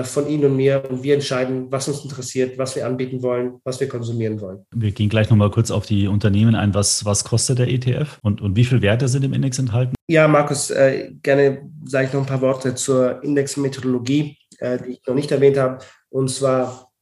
[0.05, 3.81] von Ihnen und mir und wir entscheiden, was uns interessiert, was wir anbieten wollen, was
[3.81, 4.64] wir konsumieren wollen.
[4.75, 6.73] Wir gehen gleich nochmal kurz auf die Unternehmen ein.
[6.73, 9.95] Was, was kostet der ETF und, und wie viele Werte sind im Index enthalten?
[10.09, 15.03] Ja, Markus, äh, gerne sage ich noch ein paar Worte zur Indexmethodologie, äh, die ich
[15.07, 15.79] noch nicht erwähnt habe.
[16.11, 16.92] Und zwar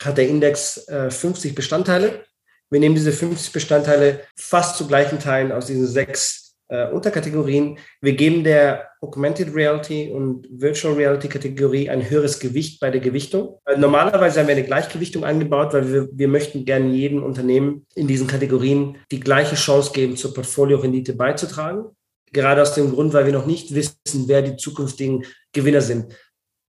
[0.00, 2.24] hat der Index äh, 50 Bestandteile.
[2.70, 6.43] Wir nehmen diese 50 Bestandteile fast zu gleichen Teilen aus diesen sechs
[6.74, 7.78] äh, Unterkategorien.
[8.00, 13.60] Wir geben der Augmented Reality und Virtual Reality Kategorie ein höheres Gewicht bei der Gewichtung.
[13.64, 18.08] Äh, normalerweise haben wir eine Gleichgewichtung eingebaut, weil wir, wir möchten gerne jedem Unternehmen in
[18.08, 21.84] diesen Kategorien die gleiche Chance geben, zur Portfolio-Rendite beizutragen.
[22.32, 26.12] Gerade aus dem Grund, weil wir noch nicht wissen, wer die zukünftigen Gewinner sind.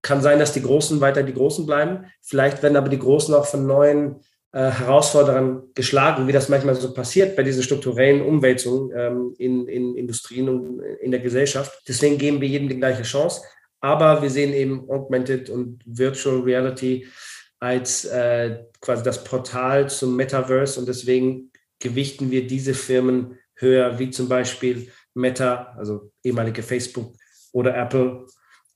[0.02, 2.04] Kann sein, dass die Großen weiter die Großen bleiben.
[2.22, 4.20] Vielleicht werden aber die Großen auch von neuen
[4.56, 9.94] äh, Herausforderern geschlagen, wie das manchmal so passiert bei diesen strukturellen Umwälzungen ähm, in, in
[9.94, 11.82] Industrien und in der Gesellschaft.
[11.86, 13.42] Deswegen geben wir jedem die gleiche Chance.
[13.82, 17.06] Aber wir sehen eben Augmented und Virtual Reality
[17.60, 24.08] als äh, quasi das Portal zum Metaverse und deswegen gewichten wir diese Firmen höher, wie
[24.08, 27.12] zum Beispiel Meta, also ehemalige Facebook
[27.52, 28.26] oder Apple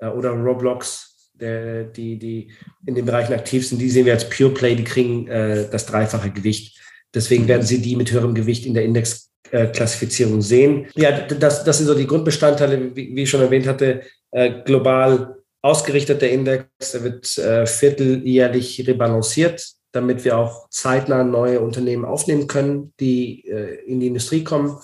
[0.00, 1.09] äh, oder Roblox
[1.40, 2.50] der, die, die
[2.86, 5.86] in den Bereichen aktiv sind, die sehen wir als Pure Play, die kriegen äh, das
[5.86, 6.78] dreifache Gewicht.
[7.14, 10.86] Deswegen werden Sie die mit höherem Gewicht in der Indexklassifizierung sehen.
[10.94, 15.36] Ja, das, das sind so die Grundbestandteile, wie, wie ich schon erwähnt hatte, äh, global
[15.62, 16.94] ausgerichtet der Index.
[16.94, 23.84] Er wird äh, vierteljährlich rebalanciert, damit wir auch zeitnah neue Unternehmen aufnehmen können, die äh,
[23.86, 24.78] in die Industrie kommen.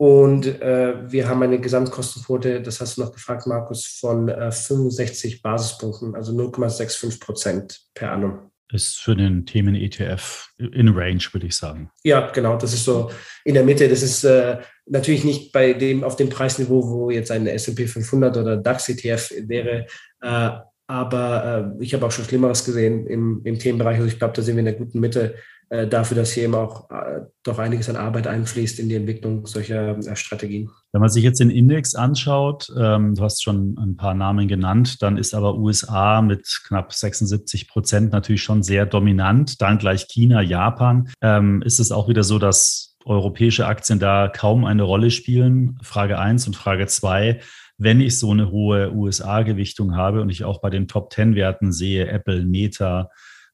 [0.00, 5.42] Und äh, wir haben eine Gesamtkostenquote, das hast du noch gefragt, Markus, von äh, 65
[5.42, 8.50] Basispunkten, also 0,65 Prozent per annum.
[8.72, 11.90] Ist für den Themen-ETF in Range, würde ich sagen.
[12.02, 12.56] Ja, genau.
[12.56, 13.10] Das ist so
[13.44, 13.90] in der Mitte.
[13.90, 18.38] Das ist äh, natürlich nicht bei dem, auf dem Preisniveau, wo jetzt ein S&P 500
[18.38, 19.84] oder DAX-ETF wäre.
[20.22, 20.50] Äh,
[20.86, 23.96] aber äh, ich habe auch schon Schlimmeres gesehen im, im Themenbereich.
[23.96, 25.34] Also ich glaube, da sind wir in der guten Mitte
[25.70, 29.46] äh, dafür, dass hier eben auch äh, doch einiges an Arbeit einfließt in die Entwicklung
[29.46, 30.68] solcher äh, Strategien.
[30.92, 35.00] Wenn man sich jetzt den Index anschaut, ähm, du hast schon ein paar Namen genannt,
[35.00, 39.62] dann ist aber USA mit knapp 76 Prozent natürlich schon sehr dominant.
[39.62, 41.08] Dann gleich China, Japan.
[41.22, 45.78] Ähm, ist es auch wieder so, dass europäische Aktien da kaum eine Rolle spielen?
[45.82, 47.40] Frage eins und Frage zwei
[47.82, 52.44] wenn ich so eine hohe USA-Gewichtung habe und ich auch bei den Top-10-Werten sehe, Apple,
[52.44, 53.08] Meta,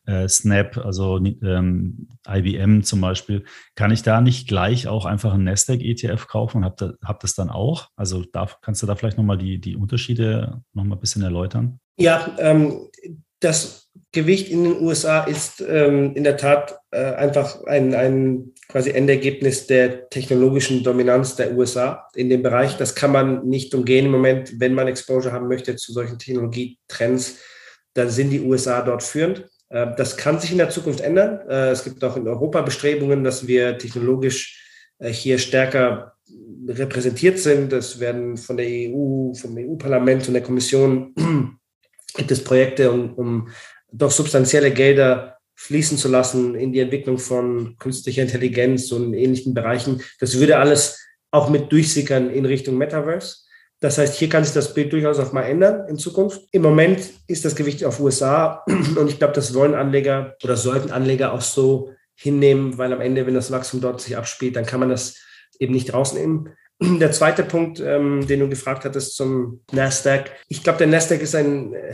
[0.07, 5.45] äh, Snap, also ähm, IBM zum Beispiel, kann ich da nicht gleich auch einfach einen
[5.45, 7.89] Nasdaq-ETF kaufen und habe da, hab das dann auch?
[7.97, 11.81] Also da, kannst du da vielleicht nochmal die, die Unterschiede nochmal ein bisschen erläutern?
[11.99, 12.89] Ja, ähm,
[13.41, 18.91] das Gewicht in den USA ist ähm, in der Tat äh, einfach ein, ein quasi
[18.91, 22.77] Endergebnis der technologischen Dominanz der USA in dem Bereich.
[22.77, 27.39] Das kann man nicht umgehen im Moment, wenn man Exposure haben möchte zu solchen Technologietrends.
[27.95, 29.47] Dann sind die USA dort führend.
[29.69, 31.41] Äh, das kann sich in der Zukunft ändern.
[31.49, 34.63] Äh, es gibt auch in Europa Bestrebungen, dass wir technologisch
[34.99, 36.15] äh, hier stärker
[36.69, 37.73] repräsentiert sind.
[37.73, 41.15] Es werden von der EU, vom EU-Parlament und der Kommission
[42.17, 43.49] gibt es Projekte, um, um
[43.93, 50.03] doch substanzielle Gelder fließen zu lassen in die Entwicklung von künstlicher Intelligenz und ähnlichen Bereichen.
[50.21, 51.01] Das würde alles
[51.31, 53.46] auch mit durchsickern in Richtung Metaverse.
[53.81, 56.43] Das heißt, hier kann sich das Bild durchaus auch mal ändern in Zukunft.
[56.51, 60.91] Im Moment ist das Gewicht auf USA und ich glaube, das wollen Anleger oder sollten
[60.91, 64.81] Anleger auch so hinnehmen, weil am Ende, wenn das Wachstum dort sich abspielt, dann kann
[64.81, 65.17] man das
[65.59, 66.55] eben nicht rausnehmen.
[66.81, 70.31] Der zweite Punkt, ähm, den du gefragt hattest zum Nasdaq.
[70.49, 71.93] Ich glaube, der Nasdaq ist ein, äh,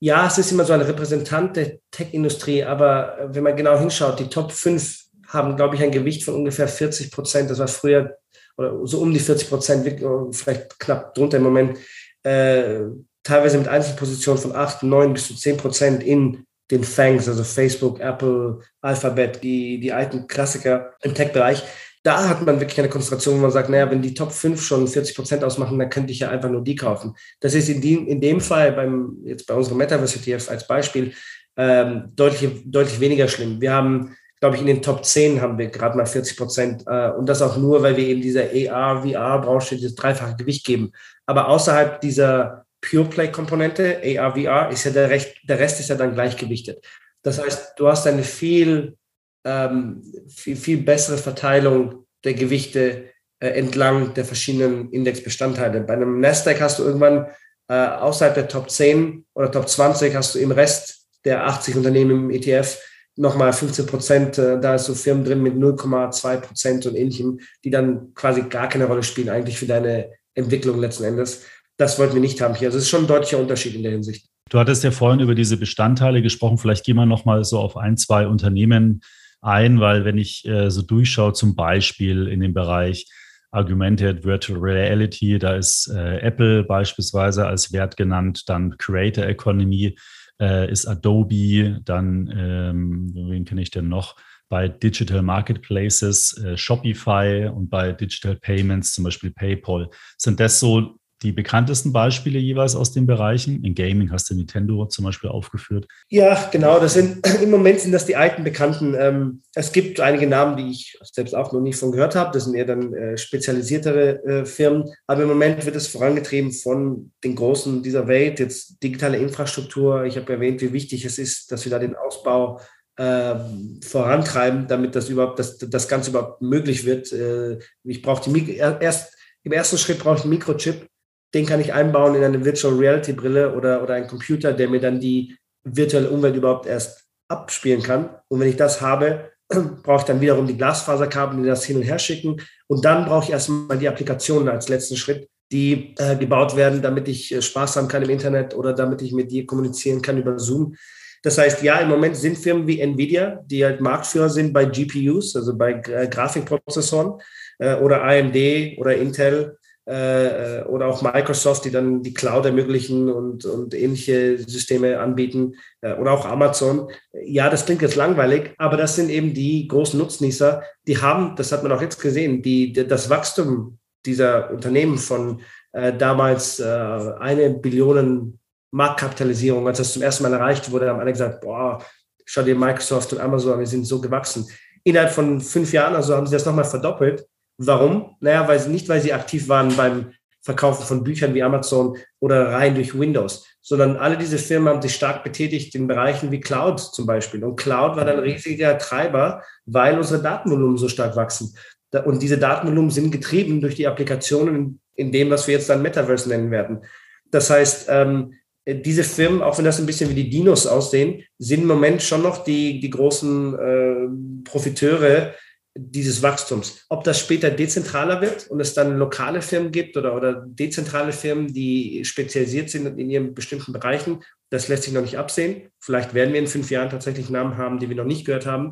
[0.00, 4.28] ja, es ist immer so ein Repräsentant der Tech-Industrie, aber wenn man genau hinschaut, die
[4.28, 7.50] Top 5 haben, glaube ich, ein Gewicht von ungefähr 40 Prozent.
[7.50, 8.16] Das war früher
[8.56, 11.78] oder so um die 40 Prozent, vielleicht knapp drunter im Moment,
[12.22, 12.80] äh,
[13.22, 18.00] teilweise mit Einzelpositionen von 8, 9 bis zu 10 Prozent in den Fangs, also Facebook,
[18.00, 21.62] Apple, Alphabet, die, die alten Klassiker im Tech-Bereich.
[22.02, 24.86] Da hat man wirklich eine Konzentration, wo man sagt, naja, wenn die Top 5 schon
[24.86, 27.14] 40 Prozent ausmachen, dann könnte ich ja einfach nur die kaufen.
[27.40, 31.12] Das ist in, die, in dem Fall, beim, jetzt bei unserem Metaverse ETF als Beispiel,
[31.56, 33.60] ähm, deutlich, deutlich weniger schlimm.
[33.60, 37.08] Wir haben, glaube ich, in den Top 10 haben wir gerade mal 40 Prozent äh,
[37.12, 40.92] und das auch nur, weil wir eben dieser AR, VR-Branche dieses dreifache Gewicht geben.
[41.24, 45.94] Aber außerhalb dieser Pure Play-Komponente, AR, VR, ist ja der, Recht, der Rest ist ja
[45.94, 46.84] dann gleichgewichtet.
[47.22, 48.98] Das heißt, du hast eine viel,
[49.46, 53.04] ähm, viel, viel bessere Verteilung der Gewichte
[53.40, 55.80] äh, entlang der verschiedenen Indexbestandteile.
[55.80, 57.28] Bei einem Nasdaq hast du irgendwann
[57.68, 62.10] äh, außerhalb der Top 10 oder Top 20 hast du im Rest der 80 Unternehmen
[62.10, 62.78] im ETF
[63.16, 67.70] nochmal 15 Prozent, äh, da ist so Firmen drin mit 0,2 Prozent und ähnlichem, die
[67.70, 71.44] dann quasi gar keine Rolle spielen eigentlich für deine Entwicklung letzten Endes.
[71.76, 72.68] Das wollten wir nicht haben hier.
[72.68, 74.26] Also es ist schon ein deutlicher Unterschied in der Hinsicht.
[74.50, 76.58] Du hattest ja vorhin über diese Bestandteile gesprochen.
[76.58, 79.00] Vielleicht gehen wir nochmal so auf ein, zwei Unternehmen
[79.40, 83.06] ein, weil wenn ich äh, so durchschaue, zum Beispiel in dem Bereich
[83.50, 89.96] Augmented Virtual Reality, da ist äh, Apple beispielsweise als Wert genannt, dann Creator Economy
[90.40, 94.16] äh, ist Adobe, dann, ähm, wen kenne ich denn noch?
[94.48, 99.90] Bei Digital Marketplaces äh, Shopify und bei Digital Payments zum Beispiel PayPal.
[100.18, 103.64] Sind das so die bekanntesten Beispiele jeweils aus den Bereichen?
[103.64, 105.86] In Gaming hast du Nintendo zum Beispiel aufgeführt.
[106.08, 106.80] Ja, genau.
[106.80, 108.94] Das sind im Moment sind das die alten Bekannten.
[108.98, 112.32] Ähm, es gibt einige Namen, die ich selbst auch noch nicht von gehört habe.
[112.32, 114.84] Das sind eher dann äh, spezialisiertere äh, Firmen.
[115.06, 118.40] Aber im Moment wird es vorangetrieben von den Großen dieser Welt.
[118.40, 120.04] Jetzt digitale Infrastruktur.
[120.04, 122.60] Ich habe erwähnt, wie wichtig es ist, dass wir da den Ausbau
[122.96, 123.34] äh,
[123.82, 127.12] vorantreiben, damit das überhaupt, das, das Ganze überhaupt möglich wird.
[127.12, 130.86] Äh, ich brauche die erst im ersten Schritt brauche ich einen Mikrochip,
[131.34, 134.80] den kann ich einbauen in eine Virtual Reality Brille oder, oder einen Computer, der mir
[134.80, 138.10] dann die virtuelle Umwelt überhaupt erst abspielen kann.
[138.28, 139.32] Und wenn ich das habe,
[139.82, 142.40] brauche ich dann wiederum die Glasfaserkabel, die das hin und her schicken.
[142.68, 147.08] Und dann brauche ich erstmal die Applikationen als letzten Schritt, die äh, gebaut werden, damit
[147.08, 150.38] ich äh, Spaß haben kann im Internet oder damit ich mit dir kommunizieren kann über
[150.38, 150.76] Zoom.
[151.22, 155.34] Das heißt, ja, im Moment sind Firmen wie Nvidia, die halt Marktführer sind bei GPUs,
[155.34, 157.18] also bei äh, Grafikprozessoren,
[157.58, 163.44] äh, oder AMD oder Intel, äh, oder auch Microsoft, die dann die Cloud ermöglichen und,
[163.44, 166.88] und ähnliche Systeme anbieten äh, oder auch Amazon.
[167.12, 171.52] Ja, das klingt jetzt langweilig, aber das sind eben die großen Nutznießer, die haben, das
[171.52, 175.40] hat man auch jetzt gesehen, die, das Wachstum dieser Unternehmen von
[175.72, 178.38] äh, damals äh, eine Billion
[178.70, 181.82] Marktkapitalisierung, als das zum ersten Mal erreicht wurde, haben alle gesagt, boah,
[182.24, 184.46] schau dir Microsoft und Amazon, wir sind so gewachsen.
[184.82, 187.26] Innerhalb von fünf Jahren, also haben sie das nochmal verdoppelt
[187.58, 188.16] Warum?
[188.20, 190.12] Naja, weil sie nicht, weil sie aktiv waren beim
[190.42, 194.94] Verkaufen von Büchern wie Amazon oder rein durch Windows, sondern alle diese Firmen haben sich
[194.94, 197.42] stark betätigt in Bereichen wie Cloud zum Beispiel.
[197.42, 201.56] Und Cloud war dann ein riesiger Treiber, weil unsere Datenvolumen so stark wachsen.
[202.04, 206.28] Und diese Datenvolumen sind getrieben durch die Applikationen in dem, was wir jetzt dann Metaverse
[206.28, 206.82] nennen werden.
[207.30, 208.34] Das heißt, ähm,
[208.66, 212.22] diese Firmen, auch wenn das ein bisschen wie die Dinos aussehen, sind im Moment schon
[212.22, 215.34] noch die, die großen äh, Profiteure
[215.76, 216.84] dieses Wachstums.
[216.88, 221.52] Ob das später dezentraler wird und es dann lokale Firmen gibt oder, oder dezentrale Firmen,
[221.52, 225.68] die spezialisiert sind in ihren bestimmten Bereichen, das lässt sich noch nicht absehen.
[225.80, 228.70] Vielleicht werden wir in fünf Jahren tatsächlich Namen haben, die wir noch nicht gehört haben.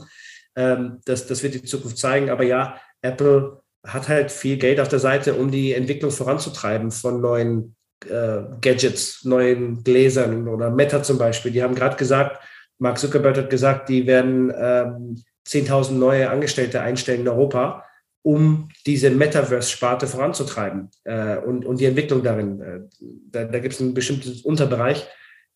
[0.54, 2.30] Ähm, das, das wird die Zukunft zeigen.
[2.30, 7.20] Aber ja, Apple hat halt viel Geld auf der Seite, um die Entwicklung voranzutreiben von
[7.20, 7.74] neuen
[8.08, 11.50] äh, Gadgets, neuen Gläsern oder Meta zum Beispiel.
[11.50, 12.38] Die haben gerade gesagt,
[12.78, 17.84] Mark Zuckerberg hat gesagt, die werden ähm, 10.000 neue Angestellte einstellen in Europa,
[18.22, 22.60] um diese Metaverse-Sparte voranzutreiben äh, und, und die Entwicklung darin.
[22.60, 22.80] Äh,
[23.30, 25.08] da da gibt es einen bestimmten Unterbereich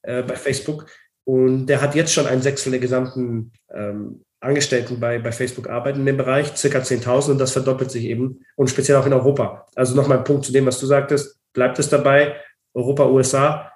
[0.02, 0.86] äh, bei Facebook
[1.24, 6.00] und der hat jetzt schon ein Sechstel der gesamten ähm, Angestellten bei, bei Facebook arbeiten
[6.00, 9.66] in dem Bereich, circa 10.000 und das verdoppelt sich eben und speziell auch in Europa.
[9.74, 12.36] Also nochmal ein Punkt zu dem, was du sagtest, bleibt es dabei,
[12.74, 13.72] Europa, USA.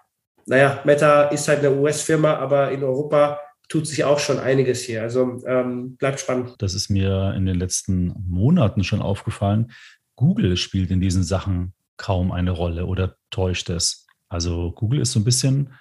[0.46, 3.40] Naja, Meta ist halt eine US-Firma, aber in Europa
[3.70, 5.00] tut sich auch schon einiges hier.
[5.00, 6.56] Also ähm, bleibt spannend.
[6.58, 9.70] Das ist mir in den letzten Monaten schon aufgefallen.
[10.16, 14.06] Google spielt in diesen Sachen kaum eine Rolle oder täuscht es.
[14.28, 15.72] Also Google ist so ein bisschen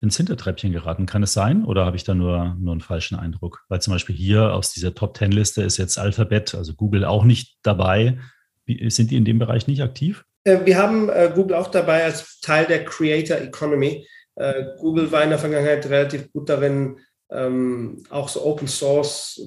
[0.00, 1.06] ins Hintertreppchen geraten.
[1.06, 1.64] Kann es sein?
[1.64, 3.64] Oder habe ich da nur, nur einen falschen Eindruck?
[3.68, 7.24] Weil zum Beispiel hier aus dieser Top Ten Liste ist jetzt Alphabet, also Google auch
[7.24, 8.18] nicht dabei.
[8.64, 10.24] Wie, sind die in dem Bereich nicht aktiv?
[10.44, 14.06] Äh, wir haben äh, Google auch dabei als Teil der Creator Economy.
[14.36, 16.98] Äh, Google war in der Vergangenheit relativ gut darin,
[17.30, 19.40] ähm, auch so Open Source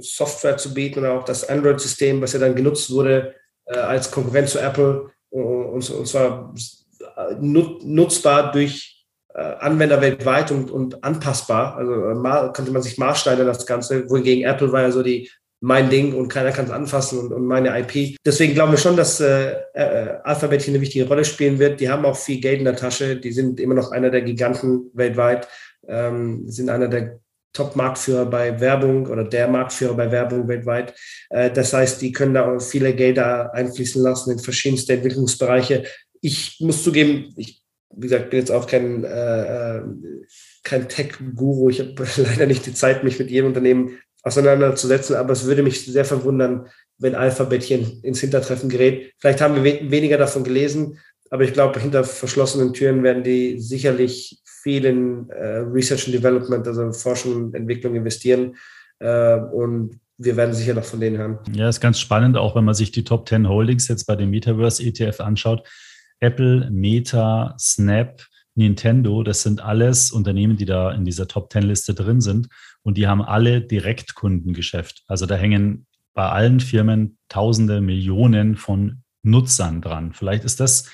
[0.00, 3.34] Software zu bieten oder auch das Android-System, was ja dann genutzt wurde
[3.66, 6.54] äh, als Konkurrent zu Apple und, und zwar
[7.16, 11.76] äh, nutzbar durch äh, Anwender weltweit und, und anpassbar.
[11.76, 14.08] Also äh, könnte man sich maßschneidern, das Ganze.
[14.10, 15.30] Wohingegen Apple war ja so die
[15.62, 18.16] mein Ding und keiner kann es anfassen und, und, meine IP.
[18.24, 21.80] Deswegen glauben wir schon, dass äh, äh, Alphabet hier eine wichtige Rolle spielen wird.
[21.80, 23.16] Die haben auch viel Geld in der Tasche.
[23.16, 25.48] Die sind immer noch einer der Giganten weltweit,
[25.88, 27.20] ähm, sind einer der
[27.52, 30.94] Top-Marktführer bei Werbung oder der Marktführer bei Werbung weltweit.
[31.30, 35.84] Äh, das heißt, die können da viele Gelder einfließen lassen in verschiedenste Entwicklungsbereiche.
[36.20, 37.62] Ich muss zugeben, ich,
[37.92, 39.82] wie gesagt, bin jetzt auch kein, äh, äh
[40.62, 41.70] kein Tech-Guru.
[41.70, 45.84] Ich habe leider nicht die Zeit, mich mit jedem Unternehmen auseinanderzusetzen, aber es würde mich
[45.84, 46.68] sehr verwundern,
[46.98, 49.14] wenn Alphabet hier ins Hintertreffen gerät.
[49.18, 50.98] Vielleicht haben wir we weniger davon gelesen,
[51.30, 56.66] aber ich glaube, hinter verschlossenen Türen werden die sicherlich viel in äh, Research and Development,
[56.66, 58.56] also Forschung und Entwicklung investieren.
[58.98, 61.38] Äh, und wir werden sicher noch von denen hören.
[61.52, 64.30] Ja, ist ganz spannend, auch wenn man sich die Top 10 Holdings jetzt bei dem
[64.30, 65.66] Metaverse ETF anschaut.
[66.20, 68.22] Apple, Meta, Snap,
[68.54, 72.48] Nintendo, das sind alles Unternehmen, die da in dieser Top 10 Liste drin sind
[72.82, 75.04] und die haben alle Direktkundengeschäft.
[75.06, 80.12] Also da hängen bei allen Firmen Tausende, Millionen von Nutzern dran.
[80.12, 80.90] Vielleicht ist das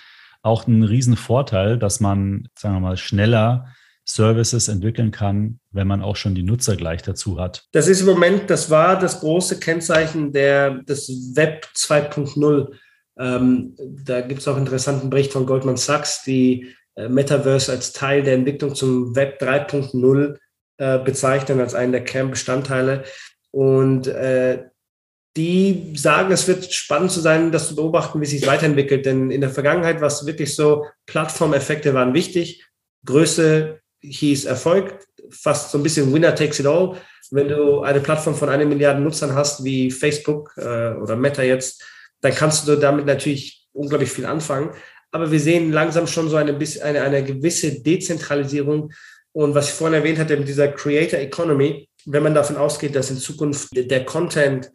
[0.46, 3.66] auch ein Riesenvorteil, dass man, sagen wir mal, schneller
[4.04, 7.64] Services entwickeln kann, wenn man auch schon die Nutzer gleich dazu hat.
[7.72, 12.72] Das ist im Moment, das war das große Kennzeichen der, des Web 2.0.
[13.18, 13.74] Ähm,
[14.04, 18.22] da gibt es auch einen interessanten Bericht von Goldman Sachs, die äh, Metaverse als Teil
[18.22, 20.36] der Entwicklung zum Web 3.0
[20.78, 23.02] äh, bezeichnen, als einen der Kernbestandteile.
[23.50, 24.64] Und äh,
[25.36, 29.06] die sagen, es wird spannend zu sein, das zu beobachten, wie sich es weiterentwickelt.
[29.06, 32.64] Denn in der Vergangenheit war es wirklich so, Plattformeffekte waren wichtig,
[33.04, 34.98] Größe hieß Erfolg,
[35.30, 36.96] fast so ein bisschen Winner takes it all.
[37.30, 41.84] Wenn du eine Plattform von einer Milliarde Nutzern hast, wie Facebook äh, oder Meta jetzt,
[42.20, 44.70] dann kannst du damit natürlich unglaublich viel anfangen
[45.16, 48.92] aber wir sehen langsam schon so eine, eine, eine gewisse Dezentralisierung.
[49.32, 53.10] Und was ich vorhin erwähnt hatte, mit dieser Creator Economy, wenn man davon ausgeht, dass
[53.10, 54.70] in Zukunft der Content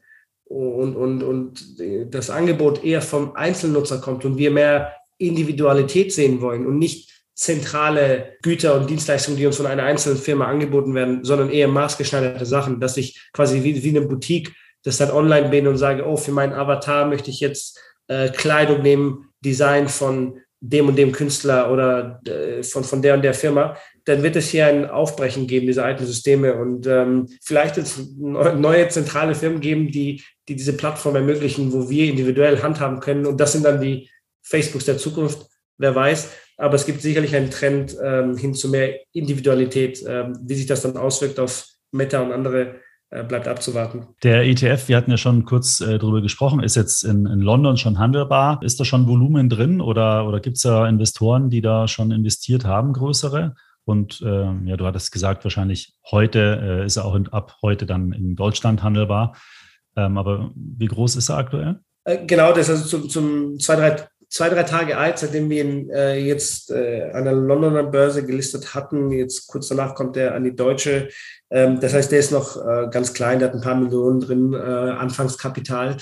[0.51, 6.65] und, und, und das Angebot eher vom Einzelnutzer kommt und wir mehr Individualität sehen wollen
[6.65, 11.49] und nicht zentrale Güter und Dienstleistungen, die uns von einer einzelnen Firma angeboten werden, sondern
[11.49, 15.77] eher maßgeschneiderte Sachen, dass ich quasi wie, wie eine Boutique das dann online bin und
[15.77, 20.95] sage, oh, für meinen Avatar möchte ich jetzt äh, Kleidung nehmen, Design von dem und
[20.97, 24.89] dem Künstler oder äh, von, von der und der Firma, dann wird es hier ein
[24.89, 26.55] Aufbrechen geben, diese alten Systeme.
[26.55, 31.89] Und ähm, vielleicht wird es neue zentrale Firmen geben, die, die diese Plattform ermöglichen, wo
[31.89, 33.25] wir individuell handhaben können.
[33.25, 34.09] Und das sind dann die
[34.41, 35.45] Facebooks der Zukunft,
[35.77, 36.31] wer weiß.
[36.57, 40.03] Aber es gibt sicherlich einen Trend ähm, hin zu mehr Individualität.
[40.07, 42.75] Ähm, wie sich das dann auswirkt auf Meta und andere
[43.13, 44.07] äh, bleibt abzuwarten.
[44.23, 47.75] Der ETF, wir hatten ja schon kurz äh, darüber gesprochen, ist jetzt in, in London
[47.75, 48.61] schon handelbar.
[48.63, 52.63] Ist da schon Volumen drin oder, oder gibt es da Investoren, die da schon investiert
[52.63, 53.55] haben, größere?
[53.91, 57.85] Und äh, ja, du hattest gesagt, wahrscheinlich heute äh, ist er auch in, ab heute
[57.85, 59.35] dann in Deutschland handelbar.
[59.95, 61.79] Ähm, aber wie groß ist er aktuell?
[62.05, 65.63] Äh, genau, das ist also zum, zum zwei, drei, zwei, drei Tage alt, seitdem wir
[65.63, 69.11] ihn äh, jetzt äh, an der Londoner Börse gelistet hatten.
[69.11, 71.09] Jetzt kurz danach kommt er an die deutsche
[71.51, 74.53] ähm, das heißt, der ist noch äh, ganz klein, der hat ein paar Millionen drin,
[74.53, 75.97] äh, Anfangskapital.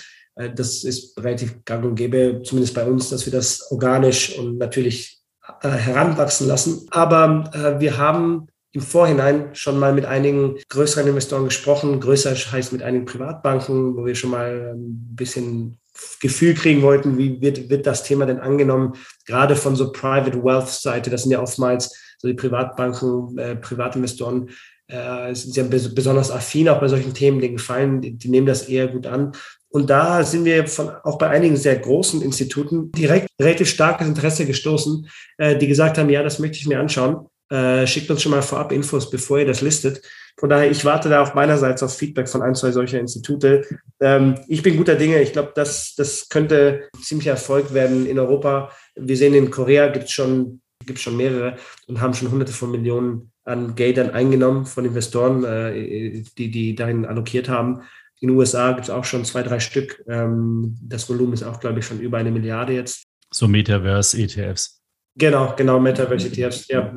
[0.56, 5.19] Das ist relativ gang und gäbe, zumindest bei uns, dass wir das organisch und natürlich
[5.62, 6.88] heranwachsen lassen.
[6.92, 12.00] Aber wir haben im Vorhinein schon mal mit einigen größeren Investoren gesprochen.
[12.00, 15.80] Größer heißt mit einigen Privatbanken, wo wir schon mal ein bisschen
[16.22, 18.94] Gefühl kriegen wollten, wie wird, wird das Thema denn angenommen,
[19.26, 21.10] gerade von so Private Wealth Seite.
[21.10, 24.50] Das sind ja oftmals so die Privatbanken, äh, Privatinvestoren,
[24.88, 28.70] äh, sind ja besonders affin auch bei solchen Themen, denen gefallen, die, die nehmen das
[28.70, 29.34] eher gut an.
[29.72, 34.46] Und da sind wir von, auch bei einigen sehr großen Instituten direkt relativ starkes Interesse
[34.46, 35.08] gestoßen,
[35.38, 37.28] äh, die gesagt haben, ja, das möchte ich mir anschauen.
[37.50, 40.02] Äh, schickt uns schon mal vorab Infos, bevor ihr das listet.
[40.40, 43.66] Von daher, ich warte da auch meinerseits auf Feedback von ein, zwei solcher Institute.
[44.00, 45.22] Ähm, ich bin guter Dinge.
[45.22, 48.72] Ich glaube, das, das könnte ziemlich Erfolg werden in Europa.
[48.96, 51.58] Wir sehen, in Korea gibt es schon, gibt's schon mehrere
[51.88, 57.06] und haben schon hunderte von Millionen an Geldern eingenommen von Investoren, äh, die, die dahin
[57.06, 57.82] allokiert haben.
[58.22, 60.04] In den USA gibt es auch schon zwei, drei Stück.
[60.08, 63.04] Ähm, das Volumen ist auch, glaube ich, schon über eine Milliarde jetzt.
[63.32, 64.82] So Metaverse-ETFs.
[65.16, 66.68] Genau, genau, Metaverse-ETFs.
[66.68, 66.94] Ja.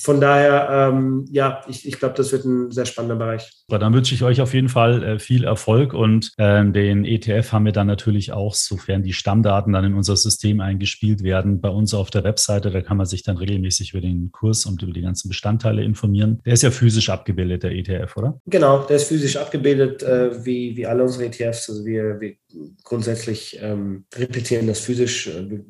[0.00, 3.52] Von daher, ähm, ja, ich, ich glaube, das wird ein sehr spannender Bereich.
[3.68, 7.66] Dann wünsche ich euch auf jeden Fall äh, viel Erfolg und äh, den ETF haben
[7.66, 11.92] wir dann natürlich auch, sofern die Stammdaten dann in unser System eingespielt werden, bei uns
[11.92, 12.70] auf der Webseite.
[12.70, 16.40] Da kann man sich dann regelmäßig über den Kurs und über die ganzen Bestandteile informieren.
[16.46, 18.40] Der ist ja physisch abgebildet, der ETF, oder?
[18.46, 21.68] Genau, der ist physisch abgebildet, äh, wie, wie alle unsere ETFs.
[21.68, 22.36] Also wir, wir
[22.84, 25.26] grundsätzlich ähm, repetieren das physisch.
[25.26, 25.60] Äh,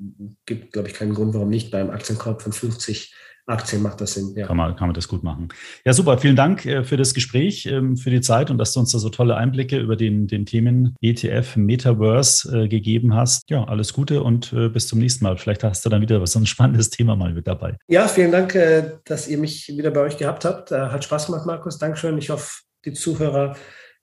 [0.47, 3.13] gibt, glaube ich, keinen Grund, warum nicht beim Aktienkorb von 50
[3.51, 4.35] Aktien macht das Sinn.
[4.37, 4.47] Ja.
[4.47, 5.49] Kann, man, kann man das gut machen.
[5.85, 6.19] Ja, super.
[6.19, 8.99] Vielen Dank äh, für das Gespräch, ähm, für die Zeit und dass du uns da
[8.99, 13.49] so tolle Einblicke über den, den Themen ETF, Metaverse äh, gegeben hast.
[13.51, 15.37] Ja, alles Gute und äh, bis zum nächsten Mal.
[15.37, 17.77] Vielleicht hast du dann wieder so ein spannendes Thema mal mit dabei.
[17.89, 18.57] Ja, vielen Dank,
[19.05, 20.71] dass ihr mich wieder bei euch gehabt habt.
[20.71, 21.79] Hat Spaß gemacht, Markus.
[21.79, 22.19] Dankeschön.
[22.19, 23.57] Ich hoffe, die Zuhörer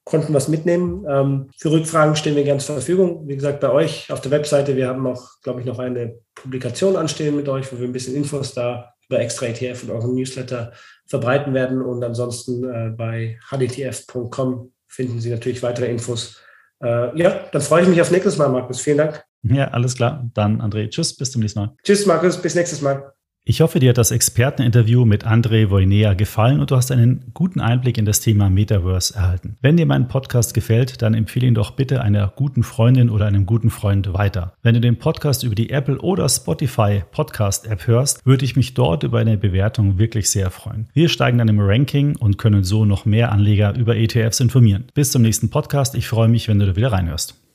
[0.08, 1.06] konnten was mitnehmen.
[1.10, 3.28] Ähm, für Rückfragen stehen wir gerne zur Verfügung.
[3.28, 4.76] Wie gesagt, bei euch auf der Webseite.
[4.76, 8.16] Wir haben auch, glaube ich, noch eine Publikation anstehen mit euch, wo wir ein bisschen
[8.16, 10.74] Infos da über extra ETF und euren Newsletter
[11.06, 11.82] verbreiten werden.
[11.82, 16.42] Und ansonsten äh, bei hdtf.com finden Sie natürlich weitere Infos.
[16.82, 18.82] Äh, ja, dann freue ich mich auf nächstes Mal, Markus.
[18.82, 19.24] Vielen Dank.
[19.44, 20.30] Ja, alles klar.
[20.34, 21.76] Dann, André, tschüss, bis zum nächsten Mal.
[21.84, 23.14] Tschüss, Markus, bis nächstes Mal.
[23.50, 27.62] Ich hoffe, dir hat das Experteninterview mit André Voinea gefallen und du hast einen guten
[27.62, 29.56] Einblick in das Thema Metaverse erhalten.
[29.62, 33.46] Wenn dir mein Podcast gefällt, dann empfehle ihn doch bitte einer guten Freundin oder einem
[33.46, 34.52] guten Freund weiter.
[34.64, 38.74] Wenn du den Podcast über die Apple oder Spotify Podcast App hörst, würde ich mich
[38.74, 40.90] dort über eine Bewertung wirklich sehr freuen.
[40.92, 44.88] Wir steigen dann im Ranking und können so noch mehr Anleger über ETFs informieren.
[44.94, 45.96] Bis zum nächsten Podcast.
[45.96, 47.47] Ich freue mich, wenn du da wieder reinhörst.